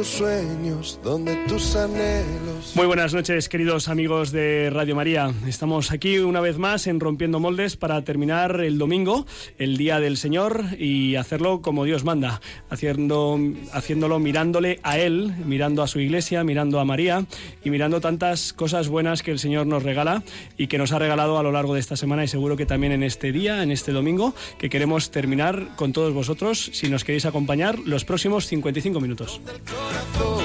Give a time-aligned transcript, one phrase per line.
[0.00, 2.72] Tus sueños, donde tus anhelos.
[2.74, 5.30] Muy buenas noches, queridos amigos de Radio María.
[5.46, 9.26] Estamos aquí una vez más en Rompiendo Moldes para terminar el domingo,
[9.58, 12.40] el Día del Señor, y hacerlo como Dios manda,
[12.70, 13.38] haciendo,
[13.74, 17.26] haciéndolo mirándole a Él, mirando a su iglesia, mirando a María
[17.62, 20.22] y mirando tantas cosas buenas que el Señor nos regala
[20.56, 22.94] y que nos ha regalado a lo largo de esta semana y seguro que también
[22.94, 27.26] en este día, en este domingo, que queremos terminar con todos vosotros, si nos queréis
[27.26, 29.42] acompañar, los próximos 55 minutos.
[29.90, 30.44] Corazón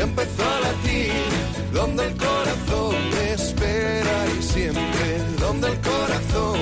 [0.00, 1.12] empezó a latir,
[1.72, 2.96] donde el corazón
[3.30, 6.59] espera y siempre, donde el corazón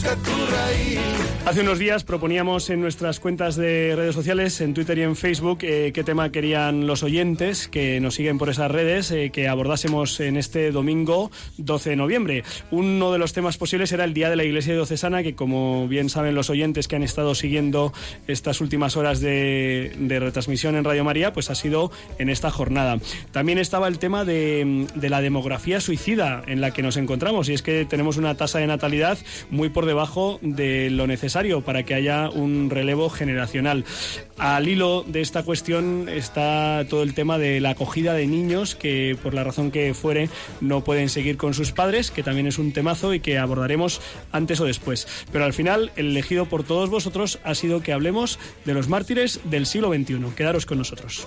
[0.00, 1.30] busca tu raíz.
[1.46, 5.60] Hace unos días proponíamos en nuestras cuentas de redes sociales, en Twitter y en Facebook,
[5.62, 10.20] eh, qué tema querían los oyentes que nos siguen por esas redes eh, que abordásemos
[10.20, 12.44] en este domingo 12 de noviembre.
[12.70, 16.10] Uno de los temas posibles era el Día de la Iglesia Diocesana, que como bien
[16.10, 17.92] saben los oyentes que han estado siguiendo
[18.26, 22.98] estas últimas horas de, de retransmisión en Radio María, pues ha sido en esta jornada.
[23.32, 27.54] También estaba el tema de, de la demografía suicida en la que nos encontramos, y
[27.54, 29.18] es que tenemos una tasa de natalidad
[29.50, 33.84] muy por debajo de lo necesario para que haya un relevo generacional.
[34.38, 39.18] Al hilo de esta cuestión está todo el tema de la acogida de niños que
[39.20, 40.30] por la razón que fuere
[40.60, 44.60] no pueden seguir con sus padres, que también es un temazo y que abordaremos antes
[44.60, 45.08] o después.
[45.32, 49.40] Pero al final el elegido por todos vosotros ha sido que hablemos de los mártires
[49.44, 50.20] del siglo XXI.
[50.36, 51.26] Quedaros con nosotros.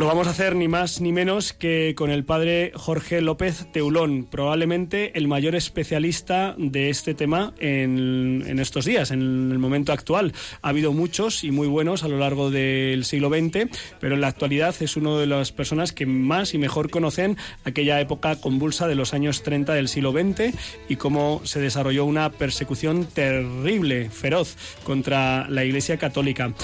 [0.00, 4.24] Lo vamos a hacer ni más ni menos que con el padre Jorge López Teulón,
[4.24, 10.32] probablemente el mayor especialista de este tema en, en estos días, en el momento actual.
[10.62, 13.68] Ha habido muchos y muy buenos a lo largo del siglo XX,
[14.00, 18.00] pero en la actualidad es una de las personas que más y mejor conocen aquella
[18.00, 20.56] época convulsa de los años 30 del siglo XX
[20.88, 26.54] y cómo se desarrolló una persecución terrible, feroz, contra la Iglesia Católica.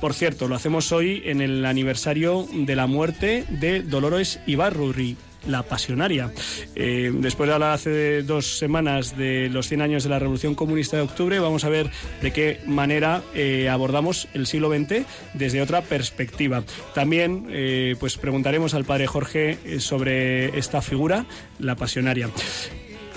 [0.00, 5.16] Por cierto, lo hacemos hoy en el aniversario de la muerte de Dolores Ibarruri,
[5.46, 6.32] la pasionaria.
[6.74, 10.96] Eh, después de hablar hace dos semanas de los 100 años de la Revolución Comunista
[10.96, 11.90] de Octubre, vamos a ver
[12.22, 16.64] de qué manera eh, abordamos el siglo XX desde otra perspectiva.
[16.94, 21.26] También eh, pues preguntaremos al padre Jorge sobre esta figura,
[21.58, 22.30] la pasionaria.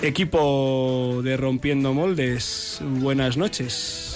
[0.02, 4.13] Equipo de Rompiendo Moldes, buenas noches.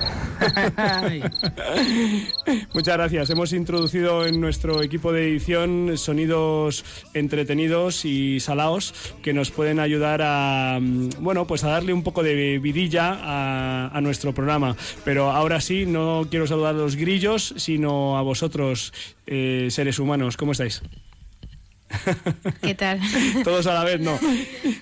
[2.74, 3.30] Muchas gracias.
[3.30, 6.84] Hemos introducido en nuestro equipo de edición sonidos
[7.14, 12.22] entretenidos y salaos que nos pueden ayudar a mm, bueno pues a darle un poco
[12.22, 14.76] de vidilla a, nuestro programa.
[15.04, 18.92] Pero ahora sí, no quiero saludar a los grillos, sino a vosotros,
[19.26, 20.36] eh, seres humanos.
[20.36, 20.82] ¿Cómo estáis?
[22.62, 23.00] ¿Qué tal?
[23.44, 24.18] Todos a la vez, no.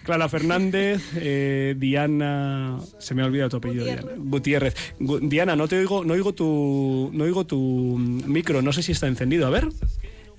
[0.04, 4.02] Clara Fernández, eh, Diana, se me ha olvidado tu apellido, Diana.
[4.16, 4.74] Gutiérrez.
[5.00, 8.92] Gu- Diana, no te oigo, no oigo tu, no oigo tu micro, no sé si
[8.92, 9.46] está encendido.
[9.46, 9.68] A ver.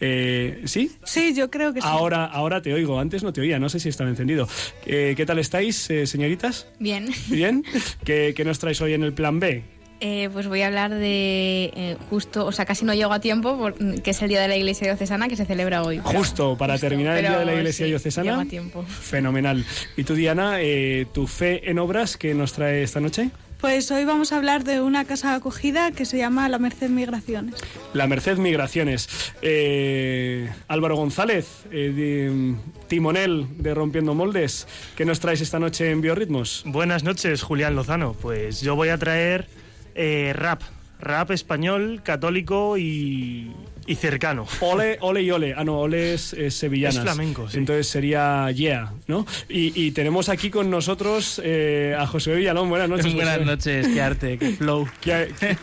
[0.02, 0.92] Eh, ¿Sí?
[1.04, 1.88] Sí, yo creo que sí.
[1.90, 4.48] Ahora, ahora te oigo, antes no te oía, no sé si estaba encendido.
[4.86, 6.68] Eh, ¿Qué tal estáis, eh, señoritas?
[6.80, 7.10] Bien.
[7.28, 7.66] ¿Bien?
[8.06, 9.64] ¿Qué, qué nos traes hoy en el plan B?
[10.02, 13.58] Eh, pues voy a hablar de eh, justo, o sea, casi no llego a tiempo,
[13.58, 16.00] por- que es el Día de la Iglesia Diocesana que se celebra hoy.
[16.02, 18.30] Justo para terminar el día de la Iglesia sí, Diocesana.
[18.32, 18.84] llego a tiempo.
[18.84, 19.66] Fenomenal.
[19.98, 23.30] ¿Y tú, Diana, eh, tu fe en obras que nos trae esta noche?
[23.60, 26.90] Pues hoy vamos a hablar de una casa de acogida que se llama La Merced
[26.90, 27.56] Migraciones.
[27.94, 29.10] La Merced Migraciones.
[29.42, 32.56] Eh, Álvaro González, eh, de-
[32.88, 34.66] timonel de Rompiendo Moldes,
[34.96, 36.64] ¿qué nos traes esta noche en Biorritmos?
[36.66, 38.14] Buenas noches, Julián Lozano.
[38.14, 39.48] Pues yo voy a traer
[39.96, 40.62] eh, rap,
[41.00, 43.52] rap español, católico y,
[43.88, 44.46] y cercano.
[44.62, 45.54] Ole, ole y ole.
[45.56, 46.98] Ah, no, ole es, es sevillanas.
[46.98, 47.58] Es flamenco, sí.
[47.58, 49.26] Entonces sería yeah, ¿no?
[49.48, 52.70] Y, y tenemos aquí con nosotros eh, a José Villalón.
[52.70, 53.14] Buenas noches.
[53.14, 53.46] Buenas José.
[53.46, 54.88] noches, qué arte, qué flow.
[55.02, 55.58] Qué, qué-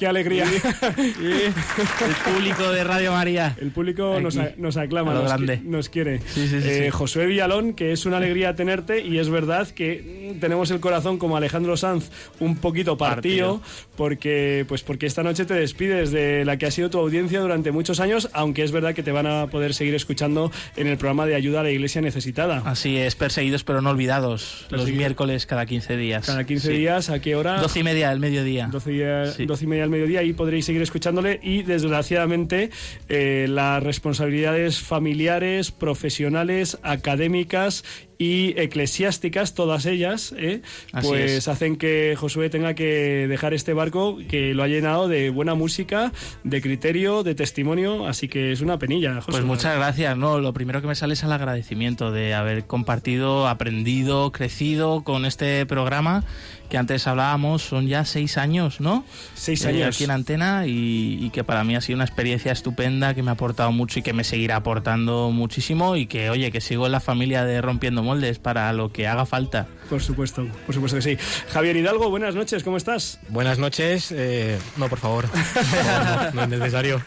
[0.00, 0.44] qué alegría.
[1.20, 3.54] El público de Radio María.
[3.60, 5.60] El público nos, a- nos aclama, nos, grande.
[5.60, 6.20] qui- nos quiere.
[6.20, 6.90] Sí, sí, sí, Eh.
[6.90, 11.36] Josué Villalón, que es una alegría tenerte y es verdad que tenemos el corazón como
[11.36, 12.10] Alejandro Sanz
[12.40, 13.60] un poquito partido,
[13.96, 17.70] porque pues porque esta noche te despides de la que ha sido tu audiencia durante
[17.70, 21.26] muchos años, aunque es verdad que te van a poder seguir escuchando en el programa
[21.26, 22.62] de ayuda a la iglesia necesitada.
[22.64, 24.66] Así es, perseguidos pero no olvidados.
[24.70, 26.24] Los miércoles cada 15 días.
[26.26, 26.72] Cada 15 Sí.
[26.78, 27.60] días, ¿a qué hora?
[27.60, 28.68] 12 y media del mediodía.
[28.72, 29.44] 12 y, Sí.
[29.46, 31.40] 12 y media mediodía y podréis seguir escuchándole.
[31.42, 32.70] Y desgraciadamente,
[33.08, 37.84] eh, las responsabilidades familiares, profesionales, académicas
[38.20, 40.60] y eclesiásticas, todas ellas, ¿eh?
[40.92, 41.48] Pues es.
[41.48, 46.12] hacen que Josué tenga que dejar este barco que lo ha llenado de buena música,
[46.44, 48.06] de criterio, de testimonio.
[48.06, 49.32] Así que es una penilla, Josué.
[49.32, 50.38] Pues muchas gracias, ¿no?
[50.38, 55.64] Lo primero que me sale es el agradecimiento de haber compartido, aprendido, crecido con este
[55.64, 56.22] programa
[56.68, 59.04] que antes hablábamos, son ya seis años, ¿no?
[59.34, 59.96] Seis Eh, años.
[59.96, 63.30] aquí en Antena y, y que para mí ha sido una experiencia estupenda, que me
[63.30, 66.92] ha aportado mucho y que me seguirá aportando muchísimo y que, oye, que sigo en
[66.92, 69.68] la familia de Rompiendo Moldes para lo que haga falta.
[69.88, 71.16] Por supuesto, por supuesto que sí.
[71.52, 73.20] Javier Hidalgo, buenas noches, ¿cómo estás?
[73.28, 74.10] Buenas noches.
[74.10, 75.26] eh, no, por favor.
[76.34, 77.00] No, no es necesario.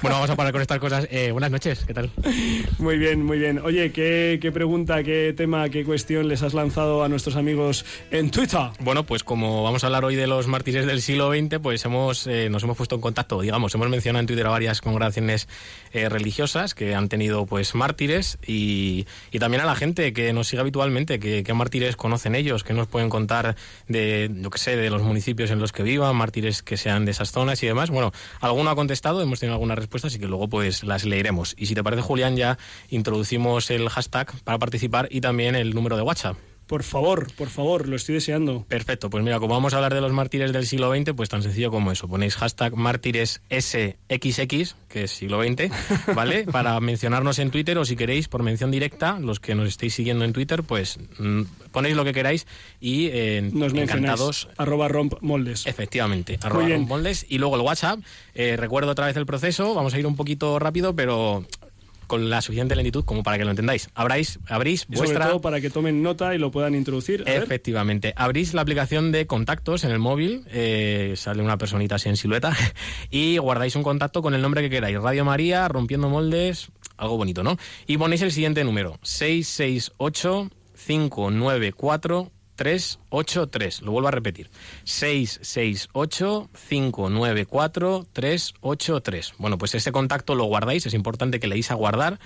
[0.00, 1.06] Bueno, vamos a parar con estas cosas.
[1.10, 2.10] Eh, buenas noches, ¿qué tal?
[2.78, 3.58] Muy bien, muy bien.
[3.58, 8.30] Oye, ¿qué, qué pregunta, qué tema, qué cuestión les has lanzado a nuestros amigos en
[8.30, 8.60] Twitter?
[8.80, 12.26] Bueno, pues como vamos a hablar hoy de los mártires del siglo XX, pues hemos,
[12.26, 15.48] eh, nos hemos puesto en contacto, digamos, hemos mencionado en Twitter a varias congregaciones
[15.92, 20.48] eh, religiosas que han tenido pues mártires y, y también a la gente que nos
[20.48, 23.56] sigue habitualmente, que, mártires conocen ellos, que nos pueden contar
[23.88, 27.10] de, yo qué sé, de los municipios en los que vivan, mártires que sean de
[27.10, 27.90] esas zonas y demás.
[27.90, 31.54] Bueno, alguno ha contestado, hemos tenido algunas respuestas y que luego pues las leeremos.
[31.58, 32.58] Y si te parece, Julián, ya
[32.90, 36.36] introducimos el hashtag para participar y también el número de WhatsApp.
[36.68, 38.66] Por favor, por favor, lo estoy deseando.
[38.68, 41.42] Perfecto, pues mira, como vamos a hablar de los mártires del siglo XX, pues tan
[41.42, 42.08] sencillo como eso.
[42.08, 45.70] Ponéis hashtag mártires SXX, que es siglo XX,
[46.14, 46.44] ¿vale?
[46.44, 50.26] Para mencionarnos en Twitter o si queréis, por mención directa, los que nos estéis siguiendo
[50.26, 51.42] en Twitter, pues mm,
[51.72, 52.46] ponéis lo que queráis
[52.80, 54.48] y eh, Nos encantados.
[54.58, 55.66] Arroba romp moldes.
[55.66, 56.80] Efectivamente, arroba bien.
[56.80, 57.24] romboldes.
[57.30, 58.00] Y luego el WhatsApp.
[58.34, 61.46] Eh, recuerdo otra vez el proceso, vamos a ir un poquito rápido, pero
[62.08, 63.88] con la suficiente lentitud como para que lo entendáis.
[63.94, 65.28] Abráis, abrís Y sobre vuestra...
[65.28, 67.22] todo para que tomen nota y lo puedan introducir.
[67.22, 67.44] A ver.
[67.44, 68.12] Efectivamente.
[68.16, 72.56] Abrís la aplicación de contactos en el móvil, eh, sale una personita así en silueta,
[73.10, 74.98] y guardáis un contacto con el nombre que queráis.
[75.00, 77.56] Radio María, Rompiendo Moldes, algo bonito, ¿no?
[77.86, 80.50] Y ponéis el siguiente número, 668
[80.86, 83.82] 594 383.
[83.82, 84.50] Lo vuelvo a repetir.
[84.82, 89.34] 668 594 383.
[89.38, 92.18] Bueno, pues ese contacto lo guardáis, es importante que le deis a guardar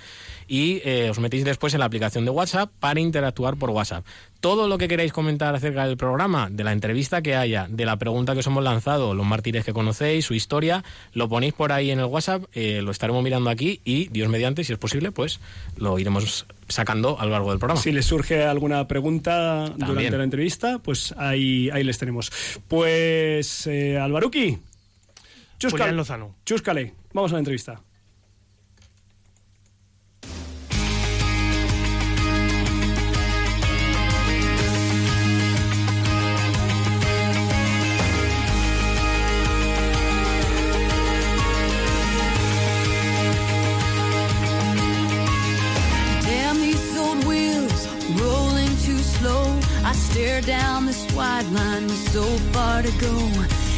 [0.47, 4.05] y eh, os metéis después en la aplicación de WhatsApp para interactuar por WhatsApp.
[4.39, 7.97] Todo lo que queráis comentar acerca del programa, de la entrevista que haya, de la
[7.97, 11.91] pregunta que os hemos lanzado, los mártires que conocéis, su historia, lo ponéis por ahí
[11.91, 15.39] en el WhatsApp, eh, lo estaremos mirando aquí y, Dios mediante, si es posible, pues
[15.77, 17.79] lo iremos sacando a lo largo del programa.
[17.79, 22.31] Si les surge alguna pregunta durante la entrevista, pues ahí, ahí les tenemos.
[22.67, 24.59] Pues, eh, Alvaruki.
[25.69, 26.35] Julián Lozano.
[26.45, 26.93] Chúscale.
[27.13, 27.81] Vamos a la entrevista.
[49.93, 53.15] I stare down this wide line with so far to go.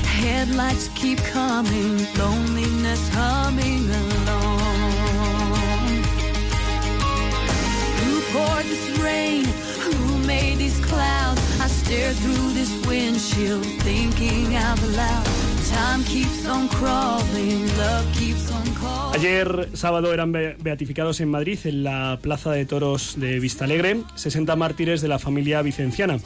[0.08, 4.62] Headlights keep coming, loneliness humming along.
[8.00, 9.44] Who poured this rain?
[9.84, 11.42] Who made these clouds?
[11.60, 15.45] I stare through this windshield, thinking out loud.
[19.14, 24.56] Ayer sábado eran be- beatificados en Madrid, en la Plaza de Toros de Vistalegre, 60
[24.56, 26.20] mártires de la familia vicenciana.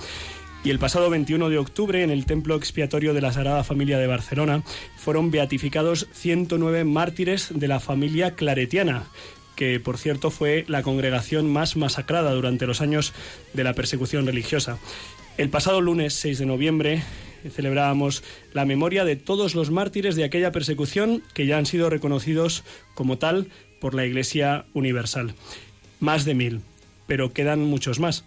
[0.63, 4.08] Y el pasado 21 de octubre, en el Templo Expiatorio de la Sagrada Familia de
[4.08, 4.63] Barcelona,
[4.98, 9.03] fueron beatificados 109 mártires de la familia claretiana,
[9.55, 13.13] que por cierto fue la congregación más masacrada durante los años
[13.53, 14.77] de la persecución religiosa.
[15.38, 17.03] El pasado lunes 6 de noviembre
[17.50, 22.63] celebrábamos la memoria de todos los mártires de aquella persecución que ya han sido reconocidos
[22.96, 23.48] como tal
[23.79, 25.34] por la Iglesia Universal.
[26.00, 26.62] Más de mil,
[27.08, 28.24] pero quedan muchos más.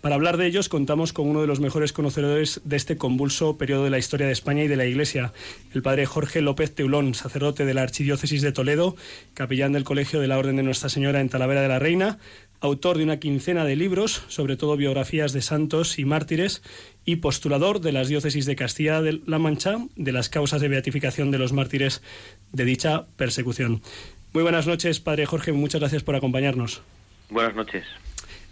[0.00, 3.84] Para hablar de ellos contamos con uno de los mejores conocedores de este convulso periodo
[3.84, 5.34] de la historia de España y de la Iglesia,
[5.74, 8.96] el padre Jorge López Teulón, sacerdote de la Archidiócesis de Toledo,
[9.34, 12.18] capellán del Colegio de la Orden de Nuestra Señora en Talavera de la Reina,
[12.60, 16.62] autor de una quincena de libros, sobre todo biografías de santos y mártires,
[17.04, 21.52] y postulador de las diócesis de Castilla-La Mancha de las causas de beatificación de los
[21.52, 22.02] mártires
[22.52, 23.82] de dicha persecución.
[24.32, 26.82] Muy buenas noches, padre Jorge, muchas gracias por acompañarnos.
[27.30, 27.84] Buenas noches.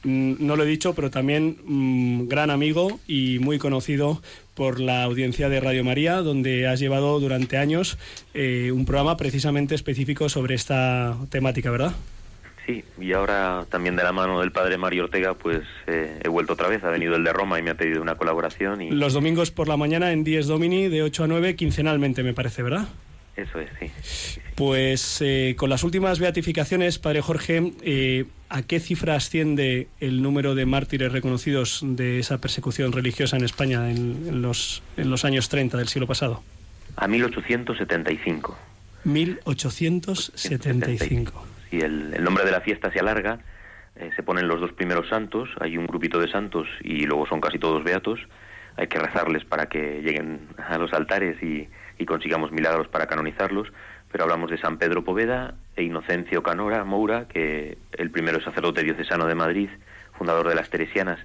[0.05, 4.23] Mm, No lo he dicho, pero también mm, gran amigo y muy conocido
[4.55, 7.99] por la audiencia de Radio María, donde has llevado durante años
[8.35, 11.95] eh, un programa precisamente específico sobre esta temática, ¿verdad?
[12.69, 16.53] Sí, y ahora también de la mano del padre Mario Ortega, pues eh, he vuelto
[16.53, 16.85] otra vez.
[16.85, 18.83] Ha venido el de Roma y me ha pedido una colaboración.
[18.83, 22.35] y Los domingos por la mañana en Dies Domini de 8 a 9 quincenalmente, me
[22.35, 22.87] parece, ¿verdad?
[23.37, 23.91] Eso es, sí.
[24.55, 30.55] Pues eh, con las últimas beatificaciones, Padre Jorge, eh, ¿a qué cifra asciende el número
[30.55, 35.49] de mártires reconocidos de esa persecución religiosa en España en, en los, en los años
[35.49, 36.43] 30 del siglo pasado?
[36.97, 38.59] A 1875.
[39.05, 41.47] 1875.
[41.73, 43.39] El, el nombre de la fiesta se alarga,
[43.97, 47.41] eh, se ponen los dos primeros santos, hay un grupito de santos y luego son
[47.41, 48.21] casi todos beatos.
[48.77, 53.69] Hay que rezarles para que lleguen a los altares y, y consigamos milagros para canonizarlos.
[54.11, 58.85] Pero hablamos de San Pedro Poveda e Inocencio Canora Moura, que el primero es sacerdote
[58.85, 59.69] diocesano de Madrid,
[60.17, 61.19] fundador de las Teresianas,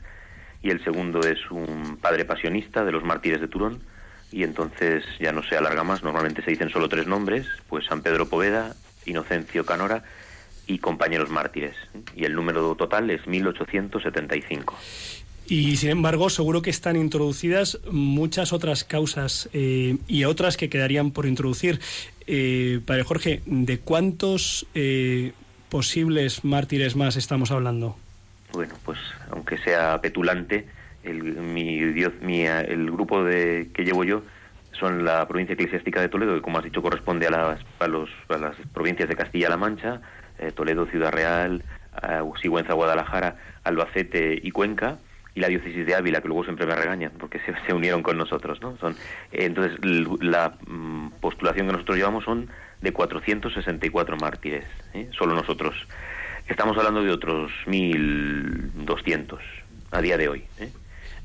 [0.61, 3.81] y el segundo es un padre pasionista de los mártires de Turón.
[4.31, 8.01] Y entonces ya no se alarga más, normalmente se dicen solo tres nombres, pues San
[8.01, 8.73] Pedro Poveda,
[9.05, 10.03] Inocencio Canora
[10.67, 11.75] y compañeros mártires.
[12.15, 14.75] Y el número total es 1875.
[15.45, 21.11] Y sin embargo, seguro que están introducidas muchas otras causas eh, y otras que quedarían
[21.11, 21.81] por introducir.
[22.27, 25.33] Eh, Padre Jorge, ¿de cuántos eh,
[25.69, 27.97] posibles mártires más estamos hablando?
[28.53, 28.99] Bueno, pues
[29.31, 30.65] aunque sea petulante,
[31.03, 34.23] el, mi, Dios, mi, el grupo de, que llevo yo
[34.79, 38.09] son la provincia eclesiástica de Toledo, que como has dicho corresponde a las, a los,
[38.29, 40.01] a las provincias de Castilla-La Mancha,
[40.47, 41.63] eh, Toledo, Ciudad Real,
[42.41, 44.97] Sigüenza, Guadalajara, Albacete y Cuenca,
[45.35, 48.61] y la diócesis de Ávila, que luego siempre me regañan porque se, unieron con nosotros,
[48.61, 48.77] ¿no?
[48.77, 48.95] Son,
[49.31, 49.79] entonces,
[50.21, 52.49] la mm, postulación que nosotros llevamos son
[52.81, 55.09] de 464 mártires, ¿eh?
[55.17, 55.75] solo nosotros.
[56.47, 59.39] Estamos hablando de otros 1.200
[59.91, 60.43] a día de hoy.
[60.59, 60.69] ¿eh?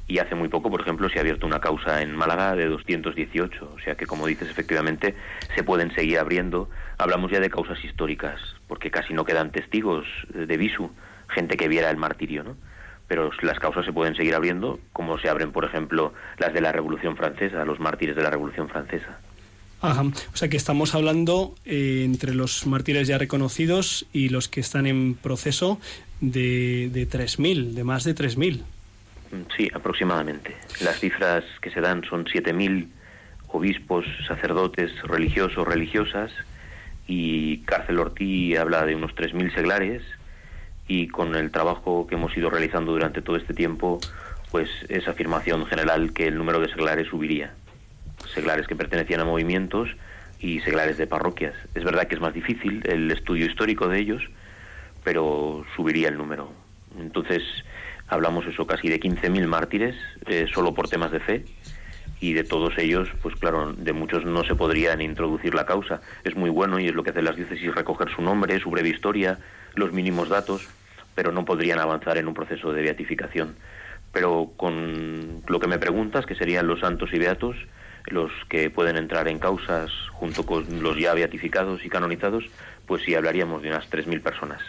[0.09, 3.75] Y hace muy poco, por ejemplo, se ha abierto una causa en Málaga de 218.
[3.77, 5.15] O sea que, como dices, efectivamente,
[5.55, 6.71] se pueden seguir abriendo.
[6.97, 10.91] Hablamos ya de causas históricas, porque casi no quedan testigos de visu,
[11.29, 12.57] gente que viera el martirio, ¿no?
[13.07, 16.73] Pero las causas se pueden seguir abriendo, como se abren, por ejemplo, las de la
[16.73, 19.19] Revolución Francesa, los mártires de la Revolución Francesa.
[19.81, 20.03] Ajá.
[20.03, 24.87] O sea que estamos hablando eh, entre los mártires ya reconocidos y los que están
[24.87, 25.79] en proceso
[26.21, 28.63] de, de 3.000, de más de 3.000.
[29.31, 30.57] Mm, Sí, aproximadamente.
[30.81, 32.89] Las cifras que se dan son 7.000
[33.49, 36.31] obispos, sacerdotes, religiosos, religiosas,
[37.07, 40.03] y Cárcel Ortí habla de unos 3.000 seglares,
[40.87, 44.01] y con el trabajo que hemos ido realizando durante todo este tiempo,
[44.51, 47.53] pues es afirmación general que el número de seglares subiría.
[48.35, 49.91] Seglares que pertenecían a movimientos
[50.41, 51.55] y seglares de parroquias.
[51.75, 54.23] Es verdad que es más difícil el estudio histórico de ellos,
[55.05, 56.53] pero subiría el número.
[56.99, 57.43] Entonces,
[58.09, 59.97] hablamos eso casi de 15.000 mártires,
[60.27, 61.45] eh, solo por temas de fe,
[62.21, 66.01] y de todos ellos, pues claro, de muchos no se podrían introducir la causa.
[66.25, 68.89] Es muy bueno y es lo que hacen las diócesis recoger su nombre, su breve
[68.89, 69.39] historia,
[69.75, 70.69] los mínimos datos,
[71.15, 73.57] pero no podrían avanzar en un proceso de beatificación.
[74.13, 77.57] Pero con lo que me preguntas, que serían los santos y beatos,
[78.07, 82.45] los que pueden entrar en causas junto con los ya beatificados y canonizados,
[82.87, 84.63] pues sí hablaríamos de unas 3.000 personas.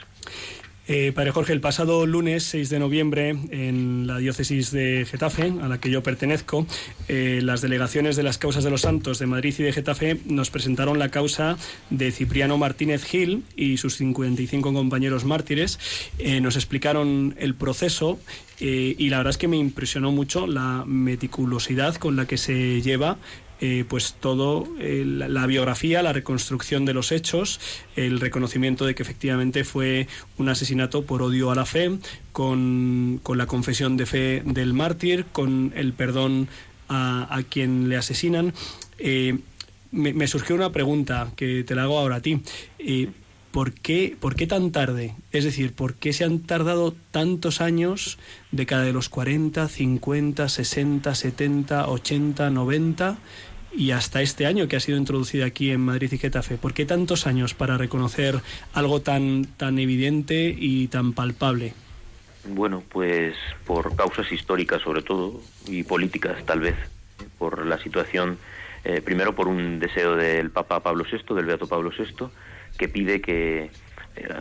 [0.92, 5.68] Eh, padre Jorge, el pasado lunes 6 de noviembre, en la diócesis de Getafe, a
[5.68, 6.66] la que yo pertenezco,
[7.08, 10.50] eh, las delegaciones de las causas de los santos de Madrid y de Getafe nos
[10.50, 11.58] presentaron la causa
[11.92, 15.78] de Cipriano Martínez Gil y sus 55 compañeros mártires.
[16.18, 18.20] Eh, nos explicaron el proceso
[18.60, 22.82] eh, y la verdad es que me impresionó mucho la meticulosidad con la que se
[22.82, 23.20] lleva
[23.62, 27.60] eh, pues todo eh, la, biografía, la reconstrucción de los hechos,
[27.98, 31.98] el reconocimiento de que efectivamente fue un asesinato por odio a la fe,
[32.32, 36.48] con, con la confesión de fe del mártir, con el perdón
[36.88, 38.54] a, a quien le asesinan.
[38.98, 39.38] Eh,
[39.92, 42.42] me, me surgió una pregunta que te la hago ahora a ti.
[43.52, 45.16] ¿por, qué, ¿Por qué tan tarde?
[45.32, 48.18] Es decir, ¿por qué se han tardado tantos años,
[48.52, 53.18] década de los 40, 50, 60, 70, 80, 90
[53.72, 56.58] y hasta este año que ha sido introducida aquí en Madrid y Getafe?
[56.58, 58.42] ¿Por qué tantos años para reconocer
[58.74, 61.74] algo tan, tan evidente y tan palpable?
[62.46, 63.36] Bueno, pues
[63.66, 66.76] por causas históricas sobre todo y políticas tal vez,
[67.38, 68.38] por la situación,
[68.84, 72.28] eh, primero por un deseo del Papa Pablo VI, del Beato Pablo VI,
[72.78, 73.72] que pide que,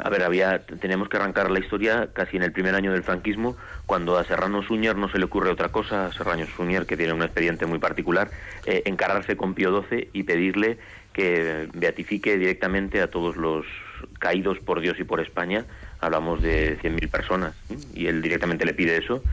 [0.05, 3.57] a ver, había, tenemos que arrancar la historia casi en el primer año del franquismo,
[3.87, 7.13] cuando a Serrano Suñer no se le ocurre otra cosa, a Serrano Suñer, que tiene
[7.13, 8.31] un expediente muy particular,
[8.65, 10.79] eh, encargarse con Pío XII y pedirle
[11.13, 13.67] que beatifique directamente a todos los
[14.21, 15.67] caídos por Dios y por España,
[16.01, 17.77] hablamos de 100.000 personas, ¿eh?
[17.95, 19.25] y él directamente le pide eso.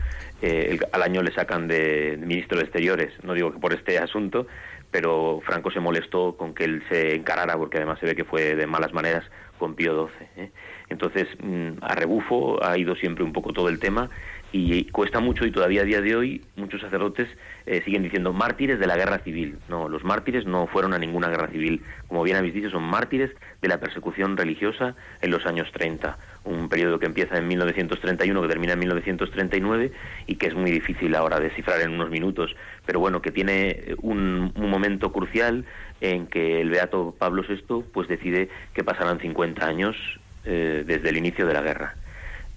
[0.42, 3.72] Eh, el- al año le sacan de, de ministro de Exteriores, no digo que por
[3.72, 4.46] este asunto,
[4.90, 8.54] pero Franco se molestó con que él se encarara, porque además se ve que fue
[8.54, 9.24] de malas maneras,
[9.56, 10.44] con Pío XII.
[10.44, 10.50] ¿eh?
[10.88, 14.10] Entonces, mm, a rebufo ha ido siempre un poco todo el tema
[14.52, 17.28] y cuesta mucho y todavía a día de hoy muchos sacerdotes
[17.66, 19.58] eh, siguen diciendo mártires de la guerra civil.
[19.68, 21.82] No, los mártires no fueron a ninguna guerra civil.
[22.08, 26.68] Como bien habéis dicho, son mártires de la persecución religiosa en los años 30, un
[26.68, 29.92] periodo que empieza en 1931, que termina en 1939
[30.26, 32.54] y que es muy difícil ahora descifrar en unos minutos,
[32.86, 35.64] pero bueno, que tiene un, un momento crucial
[36.00, 39.96] en que el beato Pablo VI pues decide que pasarán 50 años
[40.44, 41.96] eh, desde el inicio de la guerra,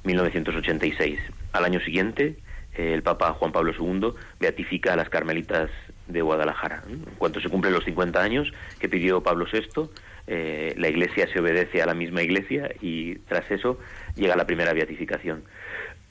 [0.04, 1.20] 1986.
[1.54, 2.38] Al año siguiente,
[2.76, 5.70] eh, el Papa Juan Pablo II beatifica a las carmelitas
[6.08, 6.84] de Guadalajara.
[6.88, 9.90] En cuanto se cumplen los 50 años que pidió Pablo VI,
[10.28, 13.80] eh, la Iglesia se obedece a la misma Iglesia y tras eso
[14.16, 15.44] llega la primera beatificación.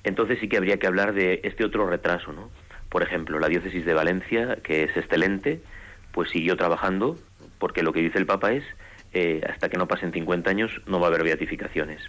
[0.05, 2.51] Entonces sí que habría que hablar de este otro retraso, ¿no?
[2.89, 5.61] Por ejemplo, la diócesis de Valencia, que es excelente,
[6.13, 7.19] pues siguió trabajando,
[7.59, 8.65] porque lo que dice el Papa es,
[9.13, 12.01] eh, hasta que no pasen 50 años no va a haber beatificaciones.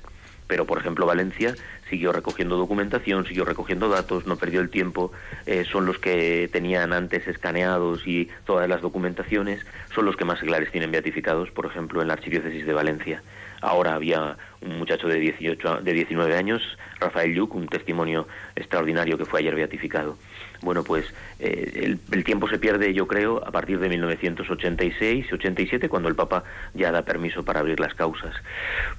[0.50, 1.53] Pero, por ejemplo, Valencia
[1.91, 5.12] siguió recogiendo documentación, siguió recogiendo datos, no perdió el tiempo,
[5.46, 9.63] eh, son los que tenían antes escaneados y todas las documentaciones,
[9.94, 13.22] son los que más seglares tienen beatificados, por ejemplo, en la Archidiócesis de Valencia.
[13.62, 16.63] Ahora había un muchacho de, 18, de 19 años,
[17.00, 20.18] Rafael Lluc, un testimonio extraordinario que fue ayer beatificado.
[20.62, 21.06] Bueno, pues
[21.39, 26.16] eh, el, tiempo se pierde, yo creo, a partir de 1986 y 87, cuando el
[26.16, 28.36] Papa ya da permiso para abrir las causas.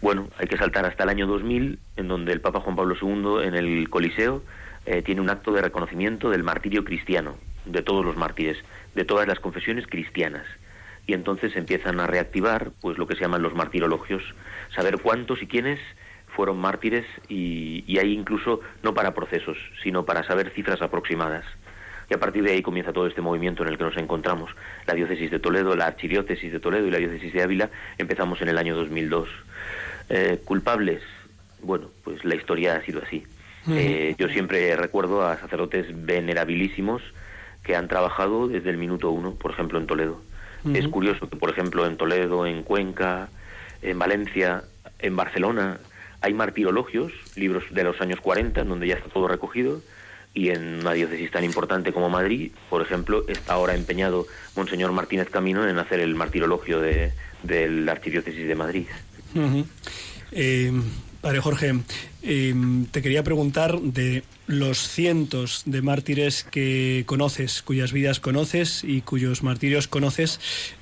[0.01, 3.47] Bueno, hay que saltar hasta el año 2000, en donde el Papa Juan Pablo II,
[3.47, 4.43] en el Coliseo,
[4.87, 7.37] eh, tiene un acto de reconocimiento del martirio cristiano,
[7.67, 8.57] de todos los mártires,
[8.95, 10.47] de todas las confesiones cristianas.
[11.07, 14.23] Y entonces empiezan a reactivar pues lo que se llaman los martirologios,
[14.75, 15.79] saber cuántos y quiénes
[16.35, 21.45] fueron mártires y, y hay incluso no para procesos, sino para saber cifras aproximadas.
[22.11, 24.51] Y a partir de ahí comienza todo este movimiento en el que nos encontramos.
[24.87, 28.49] La diócesis de Toledo, la archidiócesis de Toledo y la diócesis de Ávila empezamos en
[28.49, 29.29] el año 2002.
[30.09, 31.03] Eh, ¿Culpables?
[31.63, 33.25] Bueno, pues la historia ha sido así.
[33.69, 37.03] Eh, yo siempre recuerdo a sacerdotes venerabilísimos
[37.63, 40.21] que han trabajado desde el minuto uno, por ejemplo, en Toledo.
[40.75, 43.29] Es curioso que, por ejemplo, en Toledo, en Cuenca,
[43.81, 44.65] en Valencia,
[44.99, 45.79] en Barcelona,
[46.21, 49.81] hay martirologios, libros de los años 40, en donde ya está todo recogido,
[50.33, 55.29] y en una diócesis tan importante como Madrid, por ejemplo, está ahora empeñado Monseñor Martínez
[55.29, 58.87] Camino en hacer el martirologio de, de la Archidiócesis de Madrid.
[59.35, 59.67] Uh -huh.
[60.33, 60.73] eh,
[61.21, 61.75] padre Jorge,
[62.23, 62.55] eh,
[62.91, 69.45] te quería preguntar de los cientos de mártires que conoces, cuyas vidas conoces y cuyos
[69.45, 70.41] martirios conoces,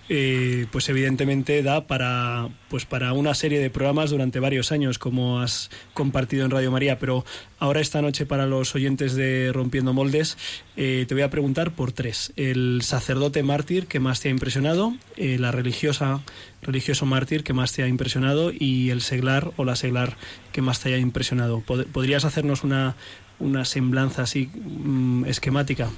[0.09, 5.40] eh, pues evidentemente da para, pues para una serie de programas durante varios años, como
[5.40, 6.98] has compartido en Radio María.
[6.98, 7.26] Pero
[7.59, 10.38] ahora esta noche para los oyentes de Rompiendo Moldes,
[10.78, 14.96] eh, te voy a preguntar por tres: el sacerdote mártir que más te ha impresionado,
[15.18, 16.22] eh, la religiosa
[16.62, 20.16] religioso mártir que más te ha impresionado y el seglar o la seglar
[20.52, 21.61] que más te haya impresionado.
[21.61, 22.96] ¿Podrías hacernos una
[23.38, 25.88] una semblanza así mmm, esquemática?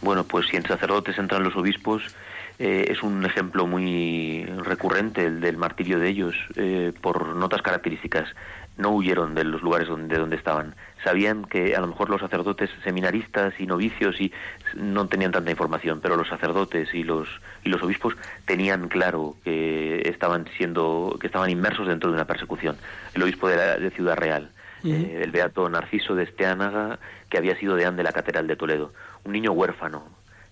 [0.00, 2.02] Bueno, pues si en sacerdotes entran los obispos,
[2.58, 8.28] eh, es un ejemplo muy recurrente el del martirio de ellos, eh, por notas características.
[8.76, 10.76] No huyeron de los lugares donde, donde estaban.
[11.02, 14.32] Sabían que a lo mejor los sacerdotes seminaristas y novicios y
[14.74, 17.28] no tenían tanta información, pero los sacerdotes y los
[17.64, 22.76] y los obispos tenían claro que estaban siendo que estaban inmersos dentro de una persecución.
[23.14, 24.50] El obispo de, la, de Ciudad Real,
[24.84, 26.98] eh, el beato Narciso de Esteánaga,
[27.30, 28.92] que había sido deán de la Catedral de Toledo,
[29.24, 30.04] un niño huérfano,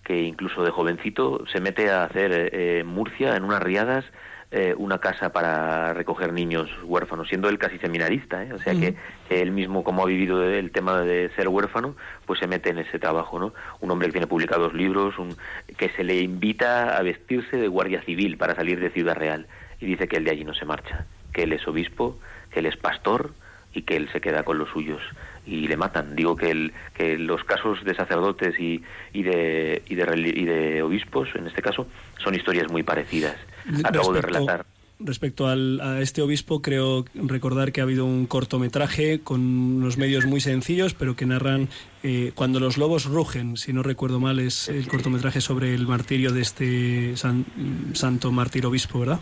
[0.03, 4.05] que incluso de jovencito se mete a hacer eh, en Murcia, en unas riadas,
[4.49, 8.53] eh, una casa para recoger niños huérfanos, siendo él casi seminarista, ¿eh?
[8.53, 8.95] o sea que
[9.29, 12.97] él mismo, como ha vivido el tema de ser huérfano, pues se mete en ese
[12.97, 13.53] trabajo, ¿no?
[13.81, 15.35] Un hombre que tiene publicados libros, un,
[15.75, 19.47] que se le invita a vestirse de guardia civil para salir de Ciudad Real,
[19.81, 22.17] y dice que él de allí no se marcha, que él es obispo,
[22.49, 23.31] que él es pastor,
[23.73, 25.01] y que él se queda con los suyos
[25.45, 26.15] y le matan.
[26.15, 28.81] Digo que, el, que los casos de sacerdotes y,
[29.13, 31.87] y, de, y, de, y de obispos, en este caso,
[32.23, 33.37] son historias muy parecidas.
[33.83, 34.65] Acabo respecto, de relatar.
[34.99, 40.25] Respecto al, a este obispo, creo recordar que ha habido un cortometraje con unos medios
[40.25, 41.69] muy sencillos, pero que narran
[42.03, 46.31] eh, cuando los lobos rugen, si no recuerdo mal, es el cortometraje sobre el martirio
[46.31, 47.45] de este san,
[47.93, 49.19] santo mártir obispo, ¿verdad?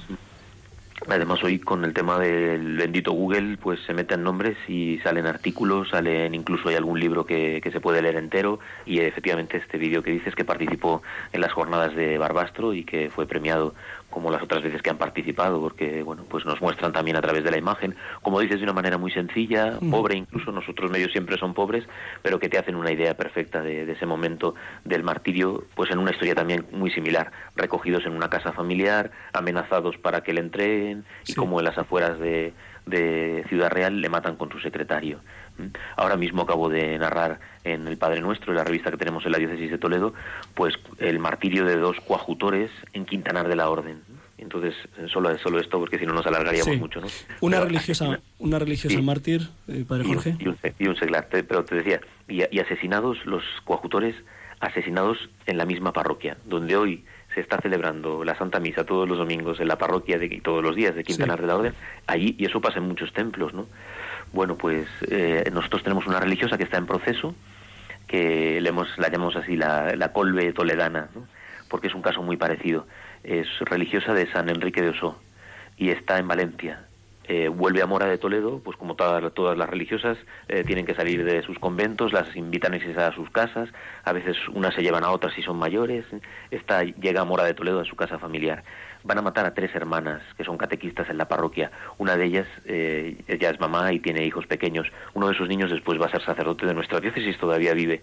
[1.07, 5.89] Además hoy con el tema del bendito Google pues se meten nombres y salen artículos,
[5.89, 8.59] salen incluso hay algún libro que, que se puede leer entero.
[8.85, 11.03] Y efectivamente este vídeo que dices que participó
[11.33, 13.75] en las jornadas de Barbastro y que fue premiado
[14.15, 17.43] como las otras veces que han participado, porque bueno, pues nos muestran también a través
[17.43, 21.37] de la imagen, como dices, de una manera muy sencilla, pobre incluso, nosotros medios siempre
[21.37, 21.83] son pobres,
[22.21, 25.99] pero que te hacen una idea perfecta de, de ese momento del martirio, pues en
[25.99, 31.03] una historia también muy similar, recogidos en una casa familiar, amenazados para que le entreguen,
[31.27, 32.53] y como en las afueras de,
[32.85, 35.19] de Ciudad Real le matan con su secretario.
[35.57, 35.67] ¿Mm?
[35.95, 39.31] Ahora mismo acabo de narrar en El Padre Nuestro, en la revista que tenemos en
[39.31, 40.13] la diócesis de Toledo,
[40.53, 44.01] pues el martirio de dos coajutores en Quintanar de la Orden.
[44.37, 46.79] Entonces, eh, solo, solo esto, porque si no nos alargaríamos Sí.
[46.79, 47.07] mucho, ¿no?
[47.39, 49.01] Una Pero- religiosa, una religiosa Sí.
[49.01, 50.35] mártir, eh, padre y un- Jorge.
[50.39, 54.13] Y un, y un seglar, te- pero te decía, y, y asesinados los coajutores,
[54.59, 59.17] asesinados en la misma parroquia, donde hoy se está celebrando la Santa Misa todos los
[59.19, 61.41] domingos en la parroquia de, y todos los días de Quintanar Sí.
[61.43, 61.73] de la Orden,
[62.07, 63.67] allí, y eso pasa en muchos templos, ¿no?
[64.33, 67.35] Bueno, pues eh, nosotros tenemos una religiosa que está en proceso,
[68.07, 71.27] que le hemos, la llamamos así la, la colve toledana, ¿no?
[71.69, 72.87] porque es un caso muy parecido.
[73.23, 75.19] Es religiosa de San Enrique de Osó
[75.77, 76.84] y está en Valencia.
[77.27, 80.93] Eh, vuelve a Mora de Toledo, pues como todas, todas las religiosas, eh, tienen que
[80.93, 83.69] salir de sus conventos, las invitan a irse a sus casas,
[84.03, 86.05] a veces unas se llevan a otras si son mayores,
[86.51, 88.63] esta llega a Mora de Toledo a su casa familiar.
[89.03, 91.71] Van a matar a tres hermanas que son catequistas en la parroquia.
[91.97, 94.87] Una de ellas eh, ella es mamá y tiene hijos pequeños.
[95.13, 98.01] Uno de sus niños después va a ser sacerdote de nuestra diócesis, todavía vive,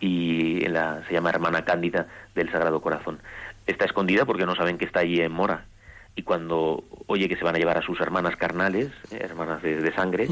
[0.00, 3.20] y la, se llama hermana Cándida del Sagrado Corazón.
[3.66, 5.66] Está escondida porque no saben que está allí en Mora
[6.14, 9.80] y cuando oye que se van a llevar a sus hermanas carnales, eh, hermanas de,
[9.80, 10.26] de sangre,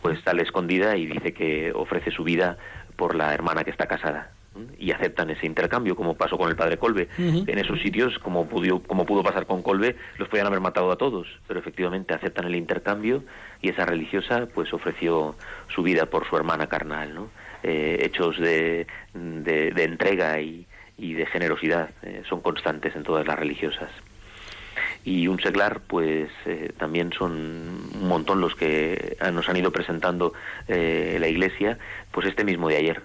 [0.00, 2.56] pues sale escondida y dice que ofrece su vida
[2.96, 4.30] por la hermana que está casada.
[4.78, 7.08] Y aceptan ese intercambio, como pasó con el padre Colbe.
[7.18, 10.96] En esos sitios, como pudo, como pudo pasar con Colbe, los podían haber matado a
[10.96, 13.24] todos, pero efectivamente aceptan el intercambio
[13.60, 15.34] y esa religiosa pues ofreció
[15.66, 17.12] su vida por su hermana carnal.
[17.16, 17.30] ¿no?
[17.64, 23.26] Eh, hechos de, de, de entrega y, y de generosidad eh, son constantes en todas
[23.26, 23.90] las religiosas
[25.04, 27.32] y un seglar pues eh, también son
[27.94, 30.32] un montón los que nos han ido presentando
[30.66, 31.78] eh, la iglesia
[32.10, 33.02] pues este mismo de ayer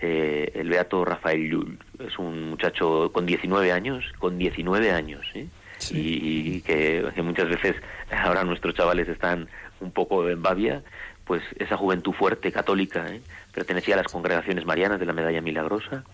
[0.00, 5.48] eh, el beato Rafael Llull es un muchacho con 19 años con 19 años ¿eh?
[5.90, 7.76] y, y que, que muchas veces
[8.10, 9.48] ahora nuestros chavales están
[9.80, 10.82] un poco en babia
[11.24, 13.22] pues esa juventud fuerte católica ¿eh?
[13.52, 16.04] pertenecía a las congregaciones marianas de la medalla milagrosa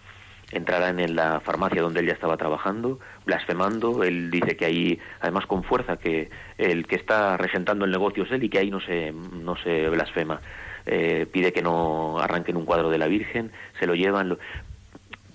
[0.52, 4.02] entrarán en la farmacia donde él ya estaba trabajando, blasfemando.
[4.04, 8.30] Él dice que ahí, además con fuerza, que el que está regentando el negocio es
[8.32, 10.40] él y que ahí no se, no se blasfema.
[10.86, 14.38] Eh, pide que no arranquen un cuadro de la Virgen, se lo llevan lo-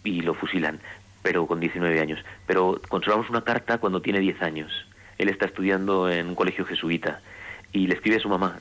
[0.03, 0.79] y lo fusilan,
[1.23, 2.23] pero con 19 años.
[2.45, 4.71] Pero conservamos una carta cuando tiene 10 años.
[5.17, 7.19] Él está estudiando en un colegio jesuita
[7.73, 8.59] y le escribe a su mamá,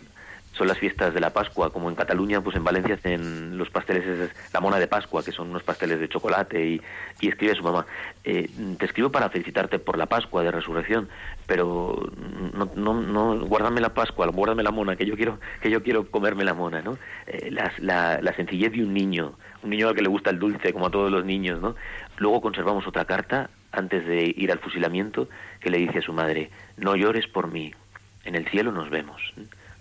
[0.59, 4.05] son las fiestas de la Pascua, como en Cataluña, pues en Valencia hacen los pasteles,
[4.05, 6.83] es la mona de Pascua, que son unos pasteles de chocolate, y,
[7.21, 7.87] y escribe a su mamá,
[8.25, 11.09] eh, te escribo para felicitarte por la Pascua de Resurrección,
[11.47, 12.11] pero
[12.55, 16.11] no, no, no, guárdame la Pascua, guárdame la mona, que yo quiero, que yo quiero
[16.11, 16.99] comerme la mona, ¿no?
[17.29, 20.41] Eh, la, la, la sencillez de un niño, un niño al que le gusta el
[20.41, 21.77] dulce, como a todos los niños, ¿no?
[22.17, 25.29] Luego conservamos otra carta, antes de ir al fusilamiento,
[25.61, 27.73] que le dice a su madre, no llores por mí,
[28.25, 29.23] en el cielo nos vemos.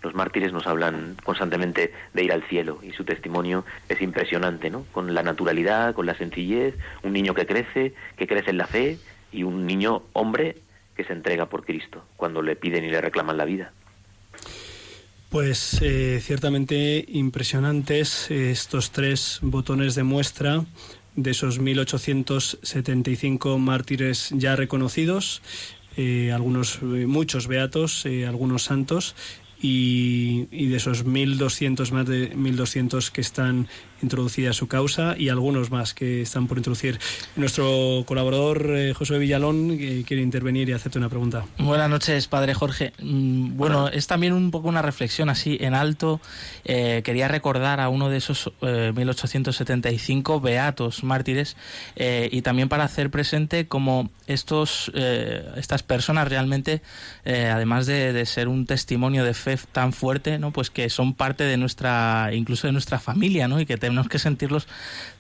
[0.07, 4.85] Los mártires nos hablan constantemente de ir al cielo y su testimonio es impresionante, ¿no?
[4.93, 8.99] Con la naturalidad, con la sencillez, un niño que crece, que crece en la fe
[9.33, 10.59] y un niño hombre
[10.95, 13.73] que se entrega por Cristo cuando le piden y le reclaman la vida.
[15.27, 20.63] Pues eh, ciertamente impresionantes estos tres botones de muestra
[21.17, 25.41] de esos 1875 mártires ya reconocidos,
[25.97, 29.13] eh, algunos, eh, muchos beatos, algunos santos,
[29.61, 33.67] y, y de esos 1.200, más de 1.200 que están
[34.01, 36.99] introducida su causa y algunos más que están por introducir.
[37.35, 41.45] Nuestro colaborador eh, José Villalón eh, quiere intervenir y hacerte una pregunta.
[41.57, 42.93] Buenas noches, padre Jorge.
[43.01, 46.21] Mm, Bueno, es también un poco una reflexión así en alto.
[46.65, 51.55] Eh, quería recordar a uno de esos eh, 1875 beatos mártires
[51.95, 56.81] eh, y también para hacer presente como estos, eh, estas personas realmente,
[57.25, 60.51] eh, además de, de ser un testimonio de fe tan fuerte, ¿no?
[60.51, 63.59] pues que son parte de nuestra, incluso de nuestra familia, ¿no?
[63.59, 64.67] y que tenemos que sentirlos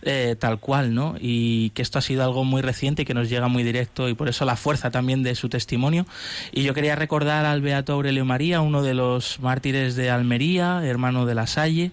[0.01, 1.15] eh, tal cual, ¿no?
[1.19, 4.13] y que esto ha sido algo muy reciente y que nos llega muy directo y
[4.13, 6.05] por eso la fuerza también de su testimonio.
[6.51, 11.25] Y yo quería recordar al Beato Aurelio María, uno de los mártires de Almería, hermano
[11.25, 11.91] de la Salle,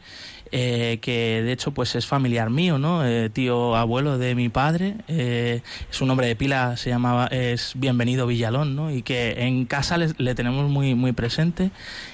[0.56, 3.04] eh, que de hecho pues es familiar mío, ¿no?
[3.04, 8.28] Eh, tío abuelo de mi padre, eh, su nombre de pila se llamaba, es Bienvenido
[8.28, 8.92] Villalón, ¿no?
[8.92, 11.72] Y que en casa le, le tenemos muy, muy presente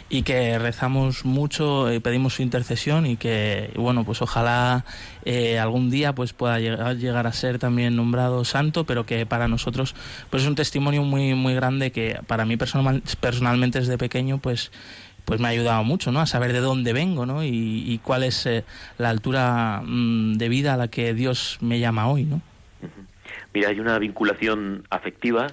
[0.09, 4.85] y que rezamos mucho, y pedimos su intercesión y que, bueno, pues ojalá
[5.25, 9.47] eh, algún día pues pueda llegar, llegar a ser también nombrado santo, pero que para
[9.47, 9.95] nosotros
[10.29, 14.73] pues es un testimonio muy, muy grande que para mí personal, personalmente desde pequeño pues
[15.31, 16.19] pues me ha ayudado mucho, ¿no?
[16.19, 17.45] A saber de dónde vengo, ¿no?
[17.45, 18.65] Y, cuál es eh,
[18.99, 22.43] la altura mm, de vida a la que Dios me llama hoy, ¿no?
[23.55, 25.47] Mira, hay una vinculación afectiva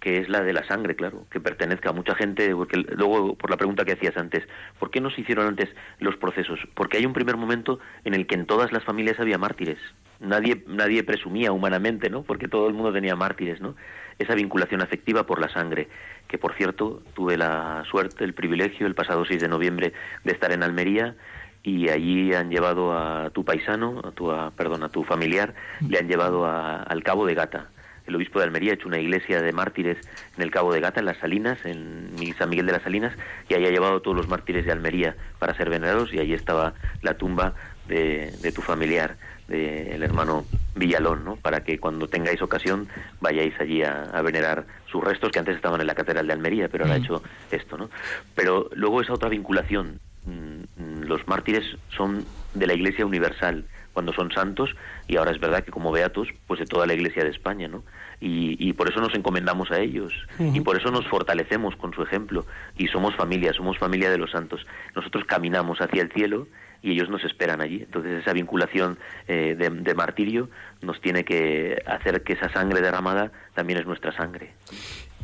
[0.00, 3.50] que es la de la sangre, claro, que pertenezca a mucha gente, porque luego por
[3.50, 4.42] la pregunta que hacías antes,
[4.78, 6.58] ¿por qué no se hicieron antes los procesos?
[6.72, 9.80] Porque hay un primer momento en el que en todas las familias había mártires.
[10.20, 12.22] Nadie nadie presumía humanamente, ¿no?
[12.22, 13.74] Porque todo el mundo tenía mártires, ¿no?
[14.18, 15.88] Esa vinculación afectiva por la sangre,
[16.28, 19.92] que por cierto, tuve la suerte, el privilegio el pasado 6 de noviembre
[20.24, 21.16] de estar en Almería
[21.62, 25.54] y allí han llevado a tu paisano, a tu, perdón, a tu familiar,
[25.88, 27.68] le han llevado a- al Cabo de Gata.
[28.06, 29.96] El obispo de Almería ha hecho una iglesia de mártires
[30.36, 33.14] en el Cabo de Gata, en las Salinas, en San Miguel de las Salinas,
[33.48, 36.34] y ahí ha llevado a todos los mártires de Almería para ser venerados, y allí
[36.34, 37.54] estaba la tumba
[37.88, 39.16] de tu familiar,
[39.50, 41.36] del hermano Villalón, ¿no?
[41.36, 42.88] Para que cuando tengáis ocasión
[43.20, 46.68] vayáis allí a, a venerar sus restos, que antes estaban en la Catedral de Almería,
[46.68, 47.90] pero ahora ha hecho esto, ¿no?
[48.36, 51.64] Pero luego esa otra vinculación, mm, mm, los mártires
[51.96, 54.70] son de la Iglesia Universal cuando son santos
[55.08, 57.82] y ahora es verdad que como beatos pues de toda la Iglesia de España no
[58.20, 62.02] y, y por eso nos encomendamos a ellos y por eso nos fortalecemos con su
[62.02, 62.46] ejemplo
[62.78, 66.46] y somos familia somos familia de los santos nosotros caminamos hacia el cielo
[66.82, 70.48] y ellos nos esperan allí entonces esa vinculación eh, de, martirio
[70.82, 74.52] nos tiene que hacer que esa sangre derramada también es nuestra sangre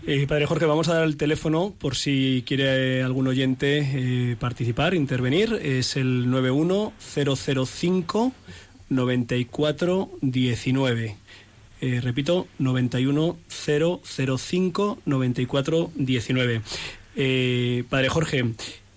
[0.07, 4.37] Eh, padre Jorge, vamos a dar el teléfono por si quiere eh, algún oyente eh,
[4.39, 5.59] participar, intervenir.
[5.61, 8.33] Es el 91005
[8.89, 11.17] 9419.
[11.81, 16.63] Eh, repito, 91005 9419.
[17.17, 18.45] Eh, padre Jorge,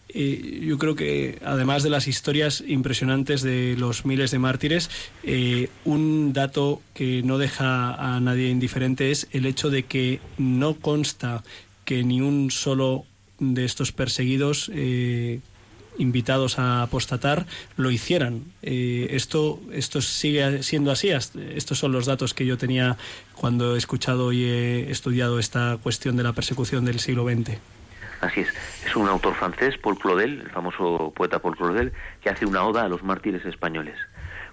[0.09, 4.89] eh, yo creo que además de las historias impresionantes de los miles de mártires,
[5.23, 10.75] eh, un dato que no deja a nadie indiferente es el hecho de que no
[10.75, 11.43] consta
[11.85, 13.05] que ni un solo
[13.39, 15.39] de estos perseguidos eh,
[15.97, 17.45] invitados a apostatar
[17.77, 18.43] lo hicieran.
[18.61, 21.09] Eh, esto, esto sigue siendo así.
[21.09, 22.97] Estos son los datos que yo tenía
[23.35, 27.78] cuando he escuchado y he estudiado esta cuestión de la persecución del siglo XX.
[28.21, 28.49] Así es.
[28.85, 32.83] Es un autor francés, Paul Claudel, el famoso poeta Paul Claudel, que hace una oda
[32.83, 33.95] a los mártires españoles.